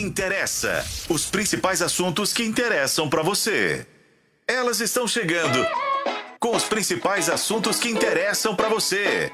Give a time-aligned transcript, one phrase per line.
[0.00, 0.82] Interessa.
[1.10, 3.86] Os principais assuntos que interessam para você.
[4.48, 5.62] Elas estão chegando
[6.38, 9.30] com os principais assuntos que interessam para você.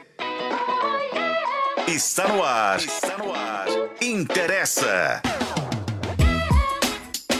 [1.86, 2.80] Está no ar.
[2.80, 3.68] Está no ar.
[4.00, 5.22] Interessa.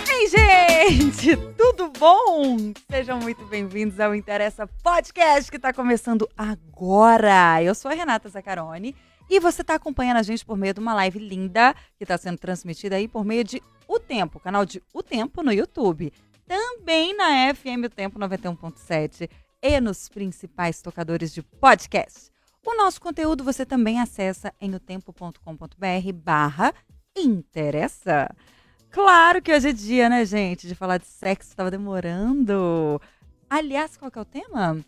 [0.09, 2.73] Ei, gente, tudo bom?
[2.89, 7.61] Sejam muito bem-vindos ao Interessa Podcast que está começando agora.
[7.61, 8.95] Eu sou a Renata Zaccaroni
[9.29, 12.39] e você está acompanhando a gente por meio de uma live linda que está sendo
[12.39, 16.13] transmitida aí por meio de O Tempo, canal de O Tempo no YouTube.
[16.47, 19.29] Também na FM O Tempo 91.7
[19.63, 22.31] e nos principais tocadores de podcast.
[22.65, 26.75] O nosso conteúdo você também acessa em otempo.com.br barra
[27.17, 28.29] interessa.
[28.91, 33.01] Claro que hoje é dia, né, gente, de falar de sexo, estava demorando.
[33.49, 34.85] Aliás, qual que é o tema?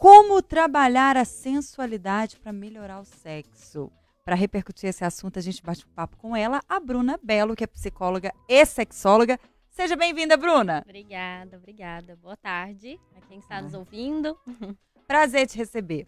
[0.00, 3.92] Como trabalhar a sensualidade para melhorar o sexo.
[4.24, 7.64] Para repercutir esse assunto, a gente bate um papo com ela, a Bruna Belo, que
[7.64, 9.38] é psicóloga e sexóloga.
[9.68, 10.80] Seja bem-vinda, Bruna.
[10.86, 12.16] Obrigada, obrigada.
[12.16, 14.34] Boa tarde a quem está nos ouvindo.
[15.06, 16.06] Prazer te receber.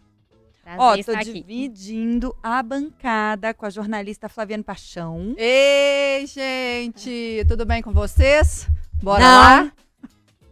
[0.63, 1.33] Prazer Ó, tô estar aqui.
[1.33, 5.35] dividindo a bancada com a jornalista Flaviane Paixão.
[5.37, 8.67] Ei, gente, tudo bem com vocês?
[9.03, 9.39] Bora Não.
[9.39, 9.73] lá?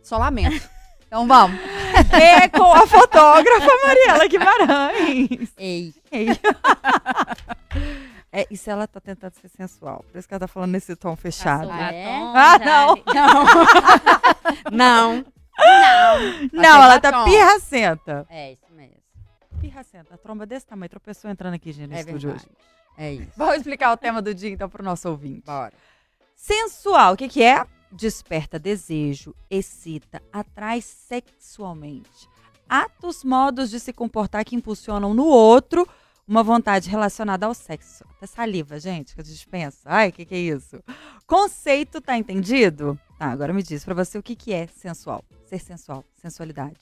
[0.03, 0.69] Só lamento.
[1.11, 1.59] Então vamos.
[2.13, 5.51] É com a fotógrafa Mariela Guimarães.
[5.57, 6.27] Ei, Ei.
[8.31, 10.05] É, isso ela tá tentando ser sensual.
[10.09, 11.67] Por isso que ela tá falando nesse tom fechado.
[11.67, 12.05] passou Ah, é?
[12.33, 12.95] Ah, já- não.
[14.71, 15.25] Não.
[15.59, 16.49] Não.
[16.53, 17.25] Não, ela tá batom.
[17.29, 18.25] pirracenta.
[18.29, 18.95] É isso mesmo.
[19.59, 20.13] Pirracenta.
[20.15, 20.89] A tromba desse tamanho.
[20.89, 22.47] Tropeçou entrando aqui, gente, no É estúdio verdade.
[22.49, 22.57] hoje.
[22.97, 23.31] É isso.
[23.35, 25.43] Vamos explicar o tema do dia, então, pro nosso ouvinte.
[25.45, 25.73] Bora.
[26.37, 27.65] Sensual, o que, que é?
[27.91, 32.29] Desperta desejo, excita, atrai sexualmente.
[32.67, 35.85] Atos, modos de se comportar que impulsionam no outro
[36.25, 38.05] uma vontade relacionada ao sexo.
[38.15, 39.81] Até saliva, gente, que gente pensa.
[39.83, 40.81] Ai, o que, que é isso?
[41.27, 42.97] Conceito, tá entendido?
[43.19, 45.25] Tá, agora me diz pra você o que, que é sensual.
[45.45, 46.79] Ser sensual, sensualidade.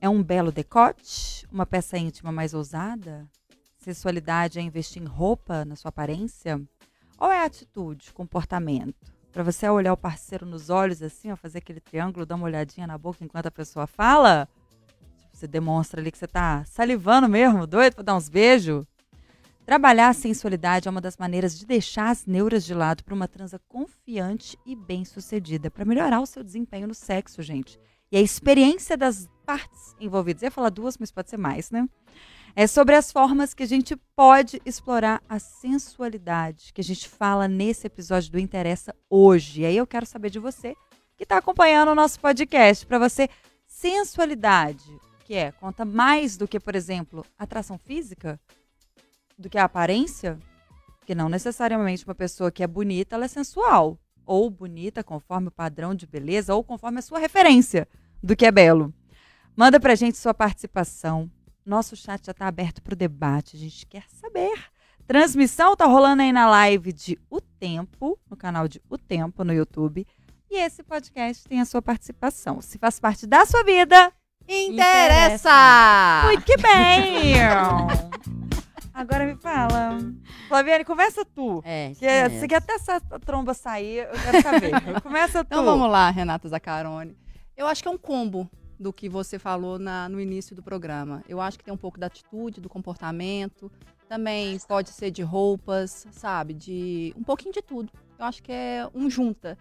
[0.00, 1.46] É um belo decote?
[1.52, 3.24] Uma peça íntima mais ousada?
[3.78, 6.60] Sensualidade é investir em roupa, na sua aparência?
[7.16, 9.13] Ou é atitude, comportamento?
[9.34, 12.86] Pra você olhar o parceiro nos olhos assim, ó, fazer aquele triângulo, dar uma olhadinha
[12.86, 14.48] na boca enquanto a pessoa fala?
[15.32, 18.86] Você demonstra ali que você tá salivando mesmo, doido pra dar uns beijos?
[19.66, 23.26] Trabalhar a sensualidade é uma das maneiras de deixar as neuras de lado para uma
[23.26, 27.76] transa confiante e bem-sucedida, para melhorar o seu desempenho no sexo, gente.
[28.12, 30.44] E a experiência das partes envolvidas.
[30.44, 31.88] Eu ia falar duas, mas pode ser mais, né?
[32.56, 37.48] É sobre as formas que a gente pode explorar a sensualidade que a gente fala
[37.48, 39.62] nesse episódio do Interessa hoje.
[39.62, 40.76] E aí eu quero saber de você
[41.16, 42.86] que está acompanhando o nosso podcast.
[42.86, 43.28] Para você,
[43.66, 44.84] sensualidade,
[45.24, 48.38] que é, conta mais do que, por exemplo, atração física?
[49.36, 50.38] Do que a aparência?
[51.00, 53.98] Porque não necessariamente uma pessoa que é bonita, ela é sensual.
[54.24, 57.88] Ou bonita conforme o padrão de beleza, ou conforme a sua referência
[58.22, 58.94] do que é belo.
[59.56, 61.28] Manda pra gente sua participação.
[61.64, 63.56] Nosso chat já está aberto para o debate.
[63.56, 64.52] A gente quer saber.
[65.06, 69.52] Transmissão tá rolando aí na live de O Tempo, no canal de O Tempo no
[69.52, 70.06] YouTube.
[70.50, 72.60] E esse podcast tem a sua participação.
[72.60, 74.12] Se faz parte da sua vida,
[74.46, 76.22] Interessa!
[76.26, 77.34] muito que bem!
[78.92, 79.98] Agora me fala.
[80.46, 81.60] Flaviane, começa tu.
[81.64, 84.70] É, Que você quer até essa tromba sair, eu quero saber.
[85.02, 85.48] Começa tu.
[85.48, 87.16] Então vamos lá, Renata Zaccaroni.
[87.56, 88.48] Eu acho que é um combo
[88.78, 91.22] do que você falou na- no início do programa.
[91.28, 93.70] Eu acho que tem um pouco da atitude, do comportamento.
[94.08, 96.54] Também pode ser de roupas, sabe?
[96.54, 97.92] De um pouquinho de tudo.
[98.18, 99.56] Eu acho que é um junta.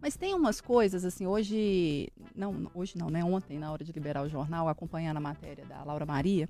[0.00, 2.08] Mas tem umas coisas, assim, hoje.
[2.34, 3.22] Não, hoje não, né?
[3.22, 6.48] Ontem, na hora de liberar o jornal, acompanhando a matéria da Laura Maria,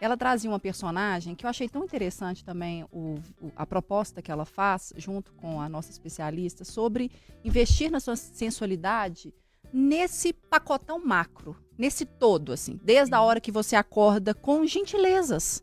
[0.00, 4.30] ela trazia uma personagem que eu achei tão interessante também o- o- a proposta que
[4.30, 7.10] ela faz, junto com a nossa especialista, sobre
[7.44, 9.32] investir na sua sensualidade
[9.72, 15.62] nesse pacotão macro, nesse todo, assim, desde a hora que você acorda com gentilezas,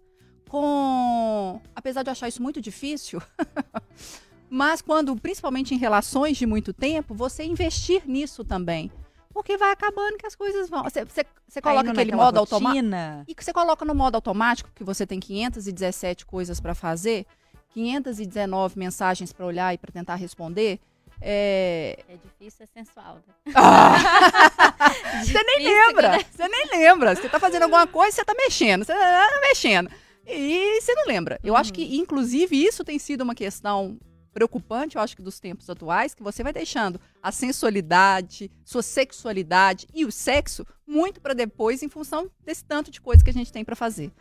[0.49, 3.21] com, apesar de eu achar isso muito difícil,
[4.49, 8.91] mas quando, principalmente em relações de muito tempo, você investir nisso também,
[9.31, 12.87] porque vai acabando que as coisas vão, você, você, você coloca Caindo aquele modo automático
[13.27, 17.27] e que você coloca no modo automático, porque você tem 517 coisas para fazer,
[17.73, 20.79] 519 mensagens para olhar e para tentar responder.
[21.21, 21.99] É...
[22.07, 23.15] É difícil, é sensual.
[23.15, 23.53] Né?
[25.23, 26.25] Você nem lembra, né?
[26.31, 27.15] você nem lembra.
[27.15, 29.89] Você tá fazendo alguma coisa, você tá mexendo, você tá mexendo.
[30.25, 31.39] E você não lembra.
[31.43, 33.99] Eu acho que, inclusive, isso tem sido uma questão
[34.31, 39.87] preocupante, eu acho que dos tempos atuais, que você vai deixando a sensualidade, sua sexualidade
[39.93, 43.51] e o sexo muito para depois em função desse tanto de coisa que a gente
[43.51, 44.11] tem para fazer.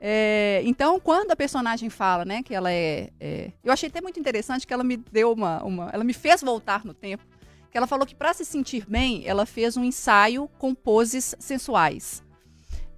[0.00, 4.18] É, então, quando a personagem fala, né, que ela é, é, Eu achei até muito
[4.18, 5.90] interessante que ela me deu uma, uma.
[5.92, 7.24] Ela me fez voltar no tempo.
[7.70, 12.22] Que ela falou que para se sentir bem, ela fez um ensaio com poses sensuais.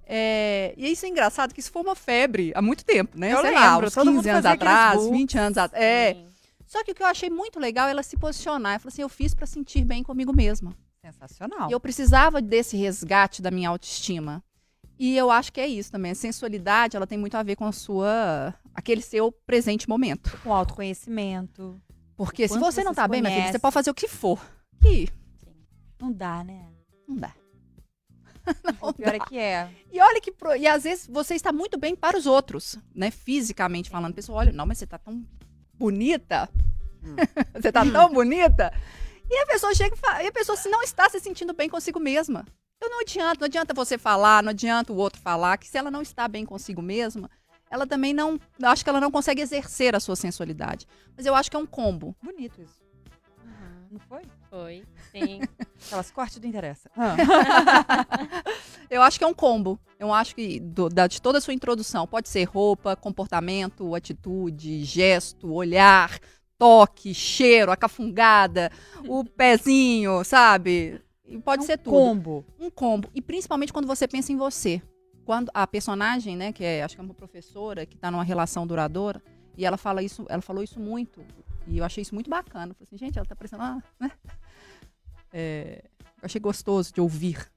[0.05, 3.33] É, e isso é engraçado, que isso foi uma febre há muito tempo, né?
[3.33, 5.17] Eu Sei lá, lembro, uns todo mundo 15 anos atrás, books.
[5.17, 5.83] 20 anos atrás.
[5.83, 6.17] É.
[6.65, 8.73] Só que o que eu achei muito legal é ela se posicionar.
[8.73, 10.73] Ela falou assim: eu fiz para sentir bem comigo mesma.
[11.01, 11.69] Sensacional.
[11.69, 14.43] E eu precisava desse resgate da minha autoestima.
[15.03, 16.11] E eu acho que é isso também.
[16.11, 18.53] A sensualidade, ela tem muito a ver com a sua.
[18.71, 20.37] aquele seu presente momento.
[20.43, 21.81] Com autoconhecimento.
[22.15, 24.39] Porque se você não tá bem, minha filha, você pode fazer o que for.
[24.79, 25.09] Que
[25.99, 26.67] Não dá, né?
[27.07, 27.33] não dá.
[28.79, 29.69] O pior é que é.
[29.91, 30.31] E olha que.
[30.31, 33.09] pro- E às vezes você está muito bem para os outros, né?
[33.09, 34.11] Fisicamente falando.
[34.11, 35.25] A pessoa olha, não, mas você tá tão
[35.73, 36.47] bonita.
[37.59, 38.71] você tá tão bonita.
[39.27, 41.67] E a pessoa chega e fala, e a pessoa se não está se sentindo bem
[41.69, 42.45] consigo mesma.
[42.83, 45.91] Então não adianta, não adianta você falar, não adianta o outro falar, que se ela
[45.91, 47.29] não está bem consigo mesma,
[47.69, 48.39] ela também não.
[48.59, 50.87] eu Acho que ela não consegue exercer a sua sensualidade.
[51.15, 52.15] Mas eu acho que é um combo.
[52.23, 52.81] Bonito isso.
[53.45, 53.87] Uhum.
[53.91, 54.23] Não foi?
[54.49, 55.41] Foi, sim.
[55.85, 56.89] Aquelas cortes do interessa.
[58.89, 59.79] Eu acho que é um combo.
[59.99, 64.83] Eu acho que do- da- de toda a sua introdução, pode ser roupa, comportamento, atitude,
[64.83, 66.19] gesto, olhar,
[66.57, 68.71] toque, cheiro, a cafungada,
[69.07, 70.99] o pezinho, sabe?
[71.39, 71.95] Pode É um ser tudo.
[71.95, 72.45] Combo.
[72.59, 73.09] Um combo.
[73.13, 74.81] E principalmente quando você pensa em você.
[75.23, 78.65] Quando a personagem, né, que é, acho que é uma professora que está numa relação
[78.65, 79.21] duradoura,
[79.55, 81.23] e ela fala isso, ela falou isso muito.
[81.67, 82.71] E eu achei isso muito bacana.
[82.71, 84.11] Eu falei assim, gente, ela tá parecendo uma, né?
[85.31, 85.83] É,
[86.21, 87.49] eu achei gostoso de ouvir.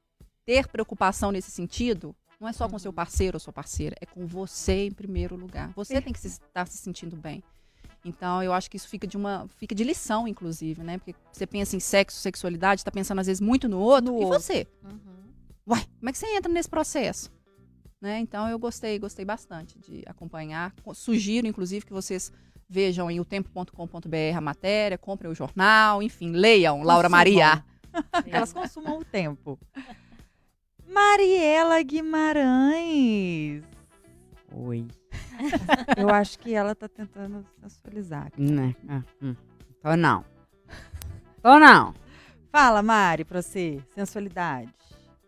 [0.45, 4.27] Ter preocupação nesse sentido não é só com seu parceiro ou sua parceira, é com
[4.27, 5.73] você em primeiro lugar.
[5.75, 7.43] Você tem que se- estar se sentindo bem.
[8.05, 10.99] Então, eu acho que isso fica de uma, fica de lição, inclusive, né?
[10.99, 14.13] Porque você pensa em sexo, sexualidade, está pensando às vezes muito no outro.
[14.13, 14.41] No e outro.
[14.41, 14.67] você?
[14.85, 14.99] Uhum.
[15.67, 17.33] Uai, como é que você entra nesse processo?
[18.01, 18.19] Né?
[18.19, 20.75] Então eu gostei, gostei bastante de acompanhar.
[20.83, 22.31] Co- Sugiro, inclusive, que vocês
[22.69, 27.19] vejam em otempo.com.br a matéria, comprem o jornal, enfim, leiam Laura Consumam.
[27.19, 27.65] Maria.
[28.27, 29.59] Elas consumam o tempo.
[30.87, 33.63] Mariela Guimarães.
[34.57, 34.87] Oi.
[35.97, 38.27] Eu acho que ela tá tentando sensualizar.
[38.29, 38.41] aqui.
[38.41, 38.75] Né?
[38.89, 39.35] Ah, hum.
[39.83, 40.25] Tô não.
[41.43, 41.93] Tô não.
[42.51, 43.83] Fala, Mari, pra você.
[43.95, 44.73] Sensualidade.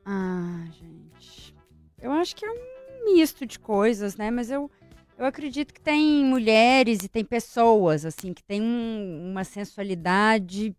[0.05, 1.55] Ah, gente.
[2.01, 4.31] Eu acho que é um misto de coisas, né?
[4.31, 4.71] Mas eu,
[5.19, 10.75] eu acredito que tem mulheres e tem pessoas, assim, que tem um- uma sensualidade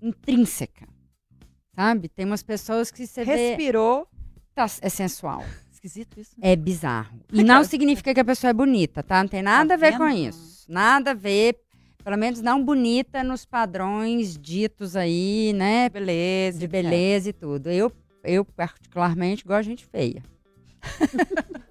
[0.00, 0.86] intrínseca.
[1.74, 2.08] Sabe?
[2.08, 3.34] Tem umas pessoas que você vê.
[3.48, 4.06] Respirou.
[4.54, 5.42] Tá, é sensual.
[5.84, 6.34] Esquisito isso.
[6.40, 7.20] É bizarro.
[7.30, 9.22] E não significa que a pessoa é bonita, tá?
[9.22, 10.64] Não tem nada a ver com isso.
[10.66, 11.58] Nada a ver.
[12.02, 15.90] Pelo menos não bonita nos padrões ditos aí, né?
[15.90, 16.58] Beleza.
[16.58, 17.70] De beleza e tudo.
[17.70, 17.92] Eu,
[18.22, 20.22] eu particularmente, gosto de gente feia.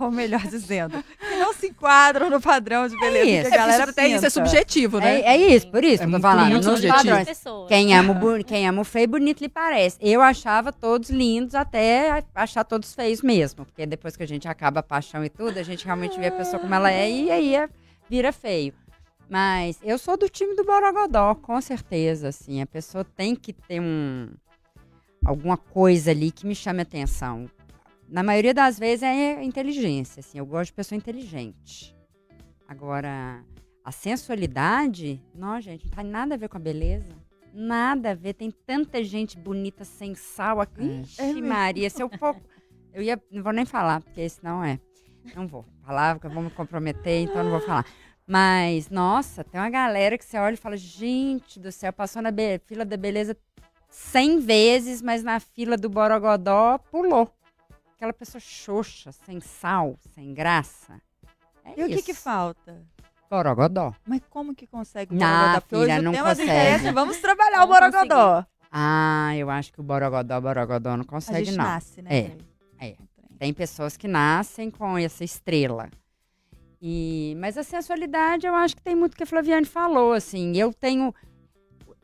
[0.00, 3.50] Ou melhor dizendo, que não se enquadram no padrão de beleza isso.
[3.50, 5.20] que a galera até isso é subjetivo, né?
[5.20, 6.50] É, é isso, por isso É que eu tô falando.
[6.50, 6.96] muito nos subjetivo.
[6.96, 7.28] padrões.
[7.28, 7.68] Pessoas.
[7.68, 9.98] Quem ama, o quem ama o feio, bonito lhe parece.
[10.00, 13.64] Eu achava todos lindos até achar todos feios mesmo.
[13.66, 16.32] Porque depois que a gente acaba a paixão e tudo, a gente realmente vê a
[16.32, 17.68] pessoa como ela é e aí é-
[18.08, 18.72] vira feio.
[19.28, 22.60] Mas eu sou do time do Borogodó, com certeza, assim.
[22.62, 24.28] A pessoa tem que ter um...
[25.24, 27.46] Alguma coisa ali que me chame a atenção.
[28.10, 30.38] Na maioria das vezes é inteligência, assim.
[30.38, 31.96] Eu gosto de pessoa inteligente.
[32.66, 33.44] Agora,
[33.84, 37.14] a sensualidade, não, gente, não tem nada a ver com a beleza.
[37.54, 38.34] Nada a ver.
[38.34, 40.82] Tem tanta gente bonita sem sal aqui.
[40.82, 41.00] É.
[41.00, 41.32] Ixi, É.
[41.34, 42.36] Maria, se eu for.
[42.92, 43.20] Eu ia.
[43.30, 44.80] Não vou nem falar, porque esse não é.
[45.34, 45.64] Não vou.
[45.84, 47.86] Palavra que eu vou me comprometer, então não vou falar.
[48.26, 52.30] Mas, nossa, tem uma galera que você olha e fala: gente do céu, passou na
[52.64, 53.36] fila da beleza
[53.88, 57.32] 100 vezes, mas na fila do Borogodó pulou.
[58.00, 60.98] Aquela pessoa xoxa, sem sal, sem graça.
[61.62, 62.04] É E o que isso.
[62.06, 62.80] que falta?
[63.30, 63.92] Borogodó.
[64.06, 65.60] Mas como que consegue o Não, Borogodó?
[65.60, 66.92] Porque filha, hoje não o tema consegue.
[66.92, 68.46] vamos trabalhar o Não Borogodó.
[68.72, 71.64] Ah, eu acho que o Borogodó, Borogodó não A consegue, gente não.
[71.66, 72.10] nasce, né?
[72.78, 72.96] É, é.
[73.38, 75.90] Tem pessoas que nascem com essa estrela.
[76.80, 80.56] E, mas a sensualidade, eu acho que tem muito que a Flaviane falou, assim.
[80.56, 81.14] Eu tenho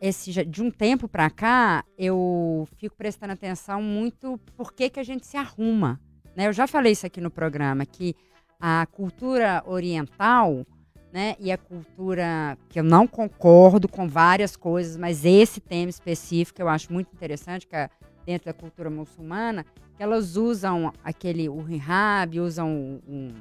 [0.00, 5.02] esse de um tempo pra cá, eu fico prestando atenção muito por que que a
[5.02, 6.00] gente se arruma,
[6.36, 6.46] né?
[6.46, 8.14] Eu já falei isso aqui no programa que
[8.60, 10.66] a cultura oriental,
[11.12, 16.60] né, e a cultura que eu não concordo com várias coisas, mas esse tema específico
[16.60, 17.88] eu acho muito interessante, que é
[18.24, 19.64] dentro da cultura muçulmana,
[19.96, 23.34] que elas usam aquele o hijab, usam o, um,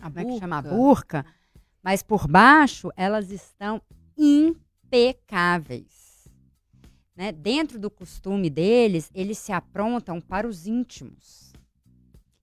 [0.00, 0.58] A como é que chama?
[0.58, 0.76] A burca.
[0.76, 1.26] burca.
[1.82, 3.80] Mas por baixo, elas estão
[4.88, 6.28] impecáveis.
[7.14, 7.32] Né?
[7.32, 11.52] Dentro do costume deles, eles se aprontam para os íntimos.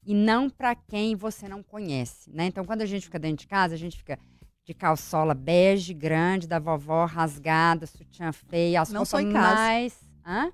[0.08, 2.46] e não pra quem você não conhece, né?
[2.46, 4.20] Então, quando a gente fica dentro de casa, a gente fica
[4.64, 10.00] de calçola bege, grande, da vovó, rasgada, sutiã feia, as Não roupas mais...
[10.24, 10.52] Hã?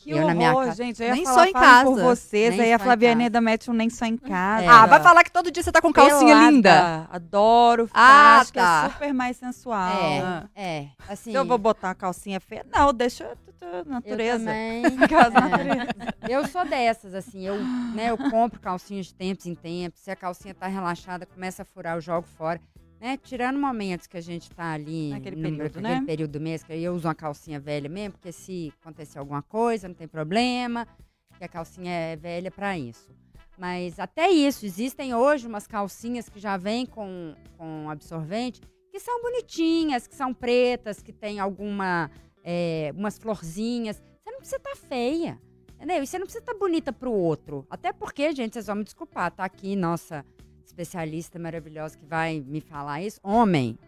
[0.00, 1.00] Que Eu na minha horror, casa- gente.
[1.00, 2.04] Nem falar, só em falem por casa.
[2.04, 3.24] vocês, Nem aí a Flaviana casa.
[3.26, 4.64] ainda mete um nem só em casa.
[4.64, 4.68] É.
[4.68, 6.50] Ah, vai falar que todo dia você tá com calcinha Pelada.
[6.50, 7.08] linda.
[7.10, 7.90] Adoro.
[7.92, 8.84] Ah, acho que tá.
[8.86, 9.88] é super mais sensual.
[10.00, 10.44] É, Ah.
[10.54, 11.32] é, assim...
[11.34, 13.24] Eu vou botar uma calcinha feia, não, deixa
[13.60, 14.44] a Eu natureza.
[14.44, 14.82] também.
[15.08, 15.40] Casa é.
[15.40, 15.88] natureza.
[16.28, 17.56] Eu sou dessas, assim, eu,
[17.92, 20.00] né, eu compro calcinhas de tempos em tempos.
[20.00, 22.60] Se a calcinha tá relaxada, começa a furar, eu jogo fora.
[23.00, 23.16] Né?
[23.16, 26.06] Tirando momentos que a gente tá ali Naquele no- período, naquele né?
[26.06, 29.40] período do mês, que aí eu uso uma calcinha velha mesmo, porque se acontecer alguma
[29.42, 30.86] coisa, não tem problema,
[31.36, 33.08] que a calcinha é velha para isso.
[33.56, 39.20] Mas até isso, existem hoje umas calcinhas que já vêm com, com absorvente, que são
[39.22, 42.10] bonitinhas, que são pretas, que tem alguma,
[42.42, 43.96] é, umas florzinhas.
[44.24, 45.40] Você não precisa estar feia.
[45.76, 46.02] Entendeu?
[46.02, 47.64] E você não precisa estar bonita pro outro.
[47.70, 50.24] Até porque, gente, vocês vão me desculpar, tá aqui nossa
[50.68, 53.20] especialista maravilhosa que vai me falar isso.
[53.22, 53.78] Homem,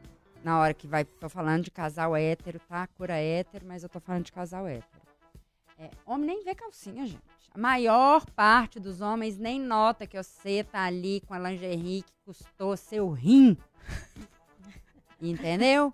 [0.42, 1.04] na hora que vai.
[1.04, 2.86] Tô falando de casal hétero, tá?
[2.88, 5.00] Cura hétero, mas eu tô falando de casal hétero.
[5.78, 7.22] É, homem nem vê calcinha, gente.
[7.52, 12.12] A maior parte dos homens nem nota que você tá ali com a lingerie que
[12.24, 13.56] custou seu rim.
[15.20, 15.92] Entendeu?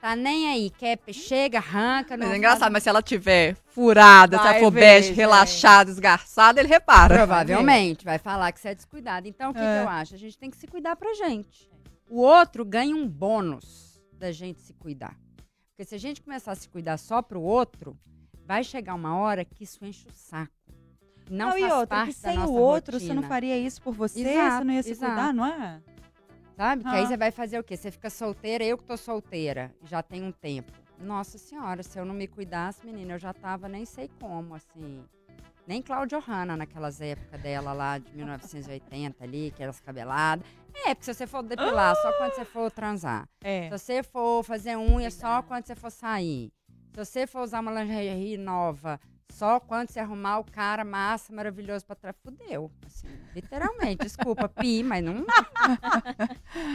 [0.00, 0.70] Tá nem aí.
[0.70, 2.16] Quer, chega, arranca.
[2.16, 5.90] Mas não é engraçado, mas se ela tiver furada, se Vai ela for bege, relaxada,
[5.90, 7.16] esgarçada, ele repara.
[7.16, 9.26] Provavelmente, vai falar que você é descuidado.
[9.26, 9.78] Então, o que, É.
[9.80, 10.14] que eu acho?
[10.14, 11.68] A gente tem que se cuidar pra gente.
[12.08, 15.16] O outro ganha um bônus da gente se cuidar.
[15.70, 17.96] Porque se a gente começar a se cuidar só pro outro,
[18.46, 20.52] vai chegar uma hora que isso enche o saco.
[21.30, 23.82] Não, Não, faz e outra, parte que sem o outro, você não rotina, faria isso
[23.82, 25.12] por você, Exato, você não ia se exato.
[25.12, 25.80] cuidar, não é?
[26.58, 26.82] Sabe?
[26.82, 27.06] Que aí Ah.
[27.06, 27.76] você vai fazer o quê?
[27.76, 30.72] Você fica solteira, eu que tô solteira, já tem um tempo.
[30.98, 35.04] Nossa senhora, se eu não me cuidasse, menina, eu já tava nem sei como, assim.
[35.68, 40.44] Nem Cláudia Hanna naquelas épocas dela lá de 1980 ali, aquelas cabeladas.
[40.84, 43.28] É, porque se você for depilar, só quando você for transar.
[43.40, 43.64] É.
[43.64, 46.50] Se você for fazer unha, só quando você for sair.
[46.92, 48.98] Se você for usar uma lingerie nova,
[49.30, 52.16] só quando você arrumar o cara massa, maravilhoso pra trás.
[52.22, 52.70] Fudeu.
[52.86, 54.02] Assim, literalmente.
[54.04, 55.24] Desculpa, pi, mas não.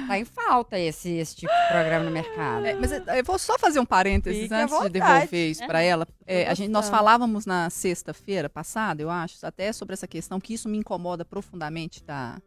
[0.08, 2.66] tá em falta esse, esse tipo de programa no mercado.
[2.66, 5.82] É, mas eu eu vou só fazer um parênteses Fique antes de devolver isso para
[5.82, 6.08] ela.
[6.26, 10.54] É, a gente, nós falávamos na sexta-feira passada, eu acho, até sobre essa questão que
[10.54, 12.40] isso me incomoda profundamente da.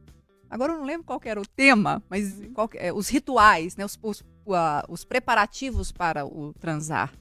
[0.49, 3.77] Agora eu não lembro qual que era o tema, mas qual que- é, os rituais,
[3.77, 4.23] né, os, os,
[4.55, 7.13] a- os preparativos para o transar.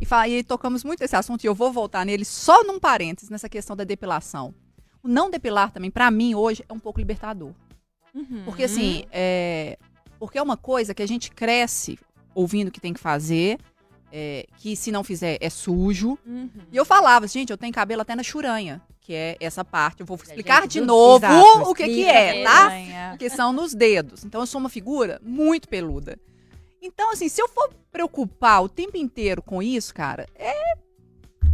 [0.00, 3.28] E, fa- e tocamos muito esse assunto e eu vou voltar nele só num parênteses
[3.30, 4.54] nessa questão da depilação.
[5.02, 7.52] O não depilar também, para mim, hoje, é um pouco libertador.
[8.14, 8.42] Uhum.
[8.44, 9.78] Porque assim, é,
[10.18, 11.98] porque é uma coisa que a gente cresce
[12.34, 13.58] ouvindo que tem que fazer,
[14.12, 16.18] é, que se não fizer é sujo.
[16.26, 16.48] Uhum.
[16.72, 20.00] E eu falava, gente, eu tenho cabelo até na churanha, que é essa parte.
[20.00, 22.68] Eu vou explicar gente, de novo exato, o que que é, tá?
[23.18, 24.24] Que são nos dedos.
[24.24, 26.18] Então eu sou uma figura muito peluda.
[26.80, 30.74] Então assim, se eu for preocupar o tempo inteiro com isso, cara, é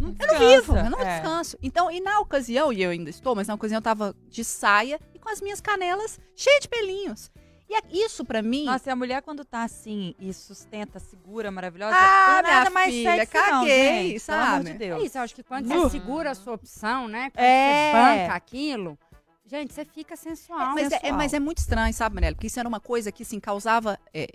[0.01, 1.15] Não eu não vivo, eu não É.
[1.21, 1.57] descanso.
[1.63, 5.01] Então, e na ocasião, e eu ainda estou, mas na ocasião eu tava de saia
[5.15, 7.31] e com as minhas canelas cheias de pelinhos.
[7.69, 8.67] E é- isso pra mim.
[8.67, 12.71] Nossa, e a mulher quando tá assim e sustenta, segura, maravilhosa, Ah, não é nada
[12.71, 14.27] mais filha, sexy não, caguei, gente.
[14.27, 14.65] Pelo amor sabe?
[14.65, 15.03] de É Deus.
[15.05, 15.81] isso, eu acho que quando Uh.
[15.81, 17.31] você segura a sua opção, né?
[17.31, 17.91] Quando É.
[17.91, 17.93] você
[18.23, 18.99] banca aquilo,
[19.47, 20.75] gente, você fica sensual.
[20.75, 22.35] mas, é, é- mas é muito estranho, sabe, Manela?
[22.37, 23.99] Porque isso era uma coisa que, assim, causava.
[24.15, 24.29] é,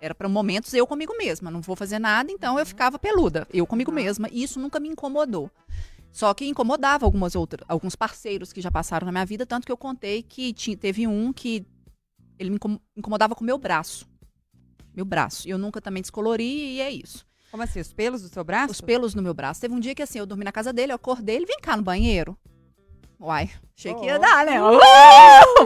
[0.00, 1.50] era para momentos eu comigo mesma.
[1.50, 3.46] Não vou fazer nada, então eu ficava peluda.
[3.52, 4.28] Eu comigo mesma.
[4.30, 5.50] E isso nunca me incomodou.
[6.12, 9.72] Só que incomodava algumas outras, alguns parceiros que já passaram na minha vida, tanto que
[9.72, 11.66] eu contei que tinha, teve um que
[12.38, 14.08] ele me incom- incomodava com o meu braço.
[14.94, 15.46] Meu braço.
[15.46, 17.26] E eu nunca também descolori e é isso.
[17.50, 18.72] Como assim, os pelos do seu braço?
[18.72, 19.60] Os pelos no meu braço.
[19.60, 21.76] Teve um dia que assim, eu dormi na casa dele, eu acordei, ele vem cá
[21.76, 22.36] no banheiro.
[23.20, 24.18] Uai, achei que ia Oh.
[24.18, 24.58] dar, né?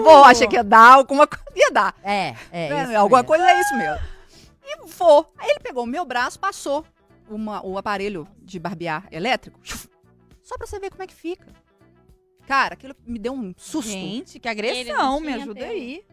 [0.04, 1.44] Bom, achei que ia dar alguma coisa.
[1.54, 1.94] Ia dar.
[2.02, 2.86] É, é.
[2.86, 2.96] né?
[2.96, 3.98] alguma coisa é isso mesmo.
[4.72, 5.32] E vou.
[5.36, 6.84] Aí ele pegou o meu braço, passou
[7.28, 9.58] uma- o aparelho de barbear elétrico.
[10.42, 11.46] Só pra você ver como é que fica.
[12.46, 13.90] Cara, aquilo me deu um susto.
[13.90, 16.04] Gente, que agressão, não me ajuda aí.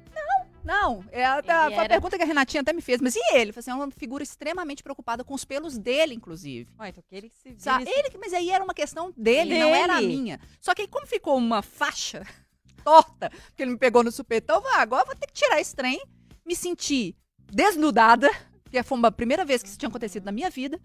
[0.64, 3.00] Não, é a, a- foi a era- pergunta que a Renatinha até me fez.
[3.00, 3.54] Mas e ele?
[3.56, 6.70] Assim, é uma figura extremamente preocupada com os pelos dele, inclusive.
[6.78, 7.86] Ué, então que ele se Sabe?
[7.86, 9.62] esse- Ele, mas aí era uma questão dele, Dele.
[9.62, 10.40] não era a minha.
[10.60, 12.22] Só que aí, como ficou uma faixa
[12.84, 15.34] torta, que ele me pegou no supetão, eu falei, ah, agora eu vou ter que
[15.34, 16.02] tirar esse trem,
[16.46, 17.16] me senti
[17.50, 18.30] desnudada,
[18.70, 20.80] que foi uma primeira vez que isso tinha acontecido na minha vida.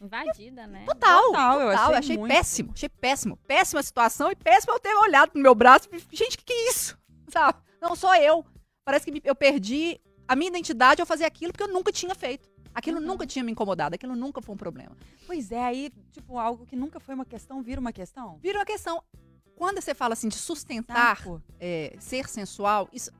[0.00, 0.84] Invadida, né?
[0.86, 2.32] Total, Total, eu achei achei muito.
[2.32, 3.36] péssimo, achei péssimo.
[3.46, 6.52] Péssima situação e péssimo eu ter olhado no meu braço e gente, o que, que
[6.52, 6.98] é isso?
[7.28, 7.58] Sabe?
[7.80, 8.44] Não sou eu.
[8.84, 12.14] Parece que me- eu perdi a minha identidade ao fazer aquilo porque eu nunca tinha
[12.14, 12.48] feito.
[12.74, 13.06] Aquilo Uhum.
[13.06, 14.94] nunca tinha me incomodado, aquilo nunca foi um problema.
[15.26, 18.38] Pois é, aí, tipo, algo que nunca foi uma questão, vira uma questão.
[18.42, 19.02] Vira uma questão.
[19.56, 21.18] quando você fala assim de sustentar,
[21.58, 23.10] é, ser sensual, isso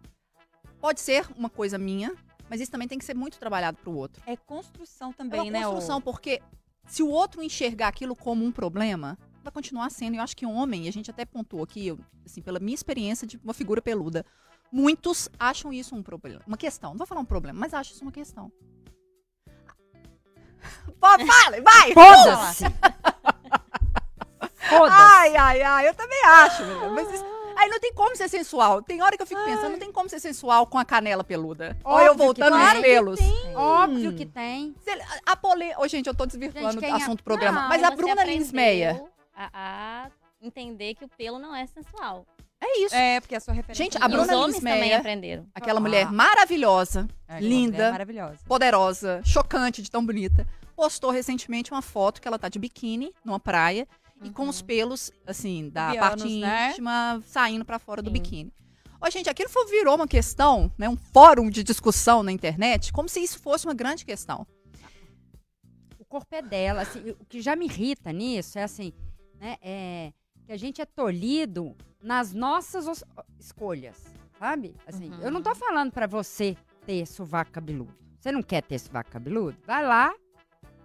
[0.79, 2.15] pode ser uma coisa minha,
[2.49, 4.23] mas isso também tem que ser muito trabalhado pro outro.
[4.27, 5.65] É construção É também, uma né?
[5.65, 6.41] construção, porque
[6.87, 10.15] se o outro enxergar aquilo como um problema, vai continuar sendo.
[10.15, 12.75] E eu acho que homem, e a gente até pontuou aqui, eu, assim, pela minha
[12.75, 14.25] experiência de uma figura peluda,
[14.73, 16.41] muitos acham isso um problema.
[16.47, 16.91] Uma questão.
[16.91, 18.51] Não vou falar um problema, mas acham isso uma questão.
[21.01, 21.93] Pô, fala, vai!
[21.93, 22.65] Foda-se!
[24.69, 24.97] Foda-se!
[24.99, 26.91] Ai, ai, ai, eu também acho, meu.
[26.91, 27.25] Mas isso-
[27.67, 28.83] aí não tem como ser sensual.
[28.83, 31.77] Tem hora que eu fico pensando, não tem como ser sensual com a canela peluda.
[31.85, 33.21] Olha eu voltando nos Claro pelos.
[33.55, 34.75] Óbvio que tem.
[35.27, 35.73] A, a pole...
[35.77, 37.63] Ô, gente, eu tô desvirtuando o é- assunto do programa.
[37.63, 38.91] Não, mas a Bruna Lins Meia.
[38.93, 42.25] aprendeu A, a entender que o pelo não é sensual.
[42.59, 42.95] É isso.
[42.95, 43.85] É, porque a sua referência.
[43.85, 45.47] Gente, a Bruna Lins também aprenderam.
[45.55, 45.83] aquela Ah.
[45.83, 47.89] mulher maravilhosa, É, linda.
[47.89, 48.39] É maravilhosa.
[48.47, 53.39] poderosa, chocante de tão bonita, postou recentemente uma foto que ela tá de biquíni numa
[53.39, 53.87] praia
[54.23, 56.71] e com os pelos, assim, da Pubianos, parte né?
[56.71, 58.13] íntima saindo pra fora do Sim.
[58.15, 58.53] biquíni.
[59.01, 60.89] Ó, gente, aquilo foi, virou uma questão, né?
[60.89, 64.47] Um fórum de discussão na internet, como se isso fosse uma grande questão.
[65.99, 66.83] O corpo é dela.
[66.83, 68.93] assim, o que já me irrita nisso é assim,
[69.39, 69.57] né?
[69.61, 70.13] É
[70.47, 73.05] que a gente é tolhido nas nossas os-
[73.39, 73.97] escolhas,
[74.39, 74.75] sabe?
[74.87, 75.21] Assim, Uhum.
[75.21, 76.57] eu não tô falando pra você
[76.87, 77.93] ter sovaco cabeludo.
[78.21, 79.59] Você não quer ter sovaco cabeludo?
[79.67, 80.15] Vai lá,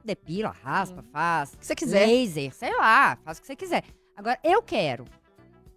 [0.04, 1.54] depila, raspa, faz.
[1.54, 2.06] O que você quiser.
[2.08, 3.84] Laser, sei lá, faz o que você quiser.
[4.16, 5.06] Agora, eu quero.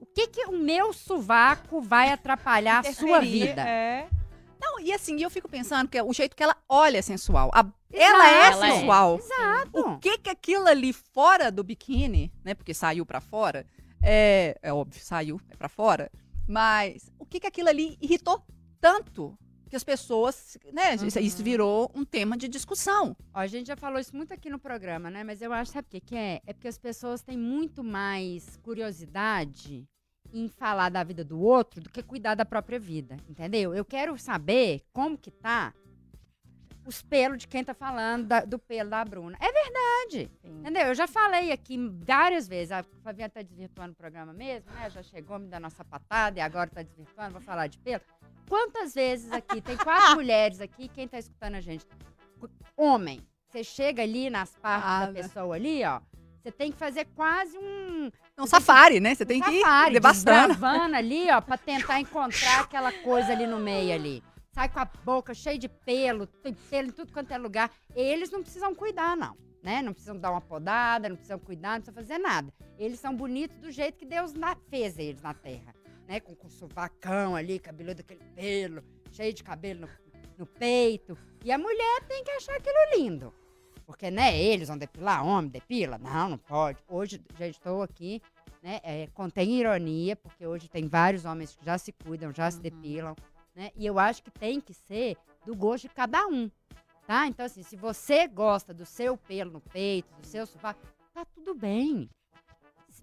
[0.00, 3.62] O que que o meu sovaco vai atrapalhar a sua vida?
[3.62, 4.08] É.
[4.60, 7.50] Não, e assim, eu fico pensando que é o jeito que ela olha é sensual.
[7.52, 8.72] A- ela é Ela é.
[8.72, 9.18] sensual.
[9.18, 9.80] Exato.
[9.80, 12.54] O que que aquilo ali fora do biquíni, né?
[12.54, 13.66] Porque saiu pra fora,
[14.02, 16.10] é, é óbvio, saiu é pra fora.
[16.48, 18.42] Mas o que que aquilo ali irritou
[18.80, 19.36] tanto
[19.74, 20.94] que as pessoas, né?
[20.94, 23.16] Isso, isso virou um tema de discussão.
[23.34, 25.24] Ó, a gente já falou isso muito aqui no programa, né?
[25.24, 26.40] Mas eu acho, sabe o que, que é?
[26.46, 29.84] É porque as pessoas têm muito mais curiosidade
[30.32, 33.74] em falar da vida do outro do que cuidar da própria vida, entendeu?
[33.74, 35.74] Eu quero saber como que tá
[36.86, 39.38] os pelos de quem tá falando da- do pelo da Bruna.
[39.40, 40.58] É verdade, Sim.
[40.60, 40.82] entendeu?
[40.88, 44.90] Eu já falei aqui várias vezes, a Flavinha tá desvirtuando o programa mesmo, né?
[44.90, 48.02] Já chegou me dando uma sapatada e agora tá desvirtuando, vou falar de pelo.
[48.48, 51.84] Quantas vezes aqui, tem quatro mulheres aqui, quem tá escutando a gente?
[52.76, 56.00] Homem, você chega ali nas partes Ah, da pessoa ali, ó,
[56.42, 59.14] você tem que fazer quase um É um safari, né?
[59.14, 60.48] Você tem que ir devastando.
[60.48, 64.22] desbravando ali, ó, pra tentar encontrar aquela coisa ali no meio ali.
[64.52, 67.70] Sai com a boca cheia de pelo, tem pelo em tudo quanto é lugar.
[67.94, 69.36] Eles não precisam cuidar, não.
[69.62, 69.80] Né?
[69.80, 72.52] Não precisam dar uma podada, não precisam cuidar, não precisam fazer nada.
[72.78, 75.74] Eles são bonitos do jeito que Deus na- fez eles na terra.
[76.06, 76.20] Né?
[76.20, 79.88] Com, com sovacão ali, cabeludo, aquele pelo, cheio de cabelo no,
[80.38, 81.16] no peito.
[81.44, 83.32] E a mulher tem que achar aquilo lindo.
[83.86, 85.98] Porque, né, eles vão depilar, homem depila?
[85.98, 86.82] Não, não pode.
[86.88, 88.22] Hoje, já estou aqui,
[88.62, 92.60] né, é, contém ironia, porque hoje tem vários homens que já se cuidam, já se
[92.60, 93.14] depilam,
[93.54, 93.70] né?
[93.76, 96.50] E eu acho que tem que ser do gosto de cada um,
[97.06, 97.26] tá?
[97.26, 100.80] Então, assim, se você gosta do seu pelo no peito, do seu sovaco,
[101.12, 102.08] tá tudo bem.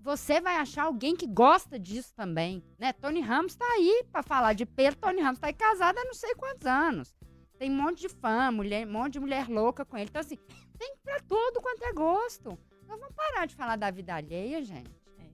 [0.04, 2.92] Você vai achar alguém que gosta disso também, né?
[2.94, 4.96] Tony Ramos tá aí pra falar de pelo.
[4.96, 7.14] Tony Ramos tá aí casado há não sei quantos anos.
[7.60, 10.10] Tem um monte de fã, mulher, um monte de mulher louca com ele.
[10.10, 10.38] Então, assim,
[10.80, 12.58] tem pra todo quanto é gosto.
[12.88, 14.90] Nós vamos parar de falar da vida alheia, gente.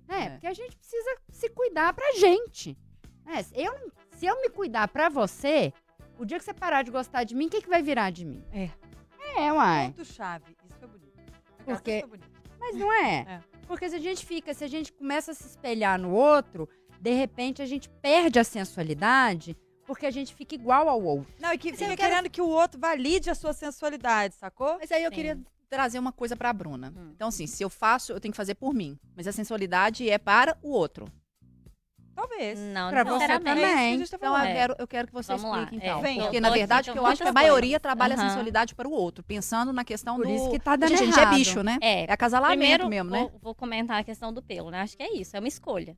[0.08, 0.26] Né?
[0.26, 0.30] É.
[0.32, 2.78] Porque a gente precisa se cuidar pra gente.
[3.44, 5.72] Se eu, se eu me cuidar pra você,
[6.20, 8.26] o dia que você parar de gostar de mim, o que, que vai virar de
[8.26, 8.44] mim?
[8.52, 8.70] É.
[9.38, 9.88] É, uai.
[9.88, 10.56] Ponto-chave.
[10.66, 11.18] Isso foi bonito.
[11.66, 12.42] Porque- Isso foi bonito.
[12.60, 13.20] Mas não é.
[13.20, 13.57] É.
[13.68, 16.68] Porque se a gente fica, se a gente começa a se espelhar no outro,
[17.00, 21.28] de repente a gente perde a sensualidade porque a gente fica igual ao outro.
[21.40, 24.36] Não, e que Mas fica eu quero- querendo que o outro valide a sua sensualidade,
[24.36, 24.78] sacou?
[24.80, 25.16] Mas aí eu Sim.
[25.16, 26.94] queria trazer uma coisa pra Bruna.
[26.96, 27.12] Hum.
[27.16, 28.98] Então, assim, se eu faço, eu tenho que fazer por mim.
[29.16, 31.06] Mas a sensualidade é para o outro.
[32.18, 32.60] Talvez.
[32.60, 33.62] Não, Pra você necessariamente.
[33.62, 33.64] também.
[33.64, 34.44] É que a gente Então, falando.
[34.46, 34.54] eu, É.
[34.56, 35.62] quero, eu quero que você Vamos lá.
[35.64, 36.02] explique, É, então.
[36.02, 37.82] vem, Porque, na verdade, que eu acho que a maioria coisas.
[37.84, 38.28] trabalha a Aham.
[38.30, 39.24] sensualidade para o outro.
[39.24, 40.34] Pensando na questão Por do...
[40.34, 41.34] isso que tá dando Gente, a gente errado.
[41.34, 41.78] é bicho, né?
[41.80, 43.20] É, É acasalamento Primeiro, mesmo, né?
[43.20, 44.82] vou, vou comentar a questão do pelo, né?
[44.82, 45.96] Acho que é isso, é uma escolha.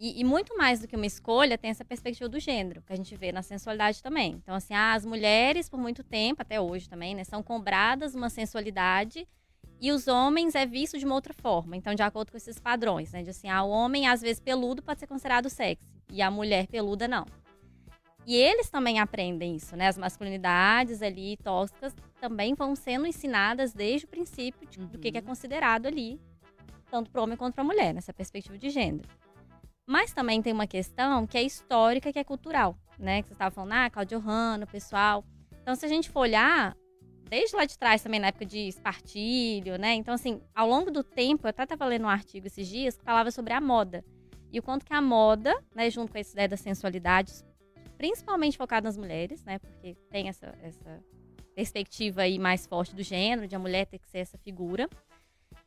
[0.00, 2.96] E, e muito mais do que uma escolha, tem essa perspectiva do gênero, que a
[2.96, 4.32] gente vê na sensualidade também.
[4.42, 8.28] Então, assim, ah, as mulheres, por muito tempo, até hoje também, né, são cobradas uma
[8.30, 9.28] sensualidade
[9.80, 11.76] e os homens é visto de uma outra forma.
[11.76, 13.22] Então, de acordo com esses padrões, né?
[13.22, 16.66] De assim, ah, o homem, às vezes, peludo pode ser considerado sexy e a mulher
[16.66, 17.26] peluda não.
[18.26, 19.88] E eles também aprendem isso, né?
[19.88, 25.18] As masculinidades ali tóxicas também vão sendo ensinadas desde o princípio de- do que, que
[25.18, 26.18] é considerado ali,
[26.90, 29.06] tanto para homem quanto para mulher, nessa perspectiva de gênero.
[29.86, 33.20] Mas também tem uma questão que é histórica, que é cultural, né?
[33.20, 35.22] Que você estava falando, ah, Claudio Hanna, o pessoal.
[35.60, 36.74] Então, se a gente for olhar,
[37.34, 39.92] desde lá de trás também, na época de espartilho, né?
[39.94, 43.02] Então, assim, ao longo do tempo, eu até estava lendo um artigo esses dias que
[43.02, 44.04] falava sobre a moda.
[44.52, 47.32] E o quanto que a moda, né, junto com essa ideia da sensualidade,
[47.98, 49.58] principalmente focada nas mulheres, né?
[49.58, 51.02] Porque tem essa, essa
[51.56, 54.88] perspectiva aí mais forte do gênero, de a mulher ter que ser essa figura.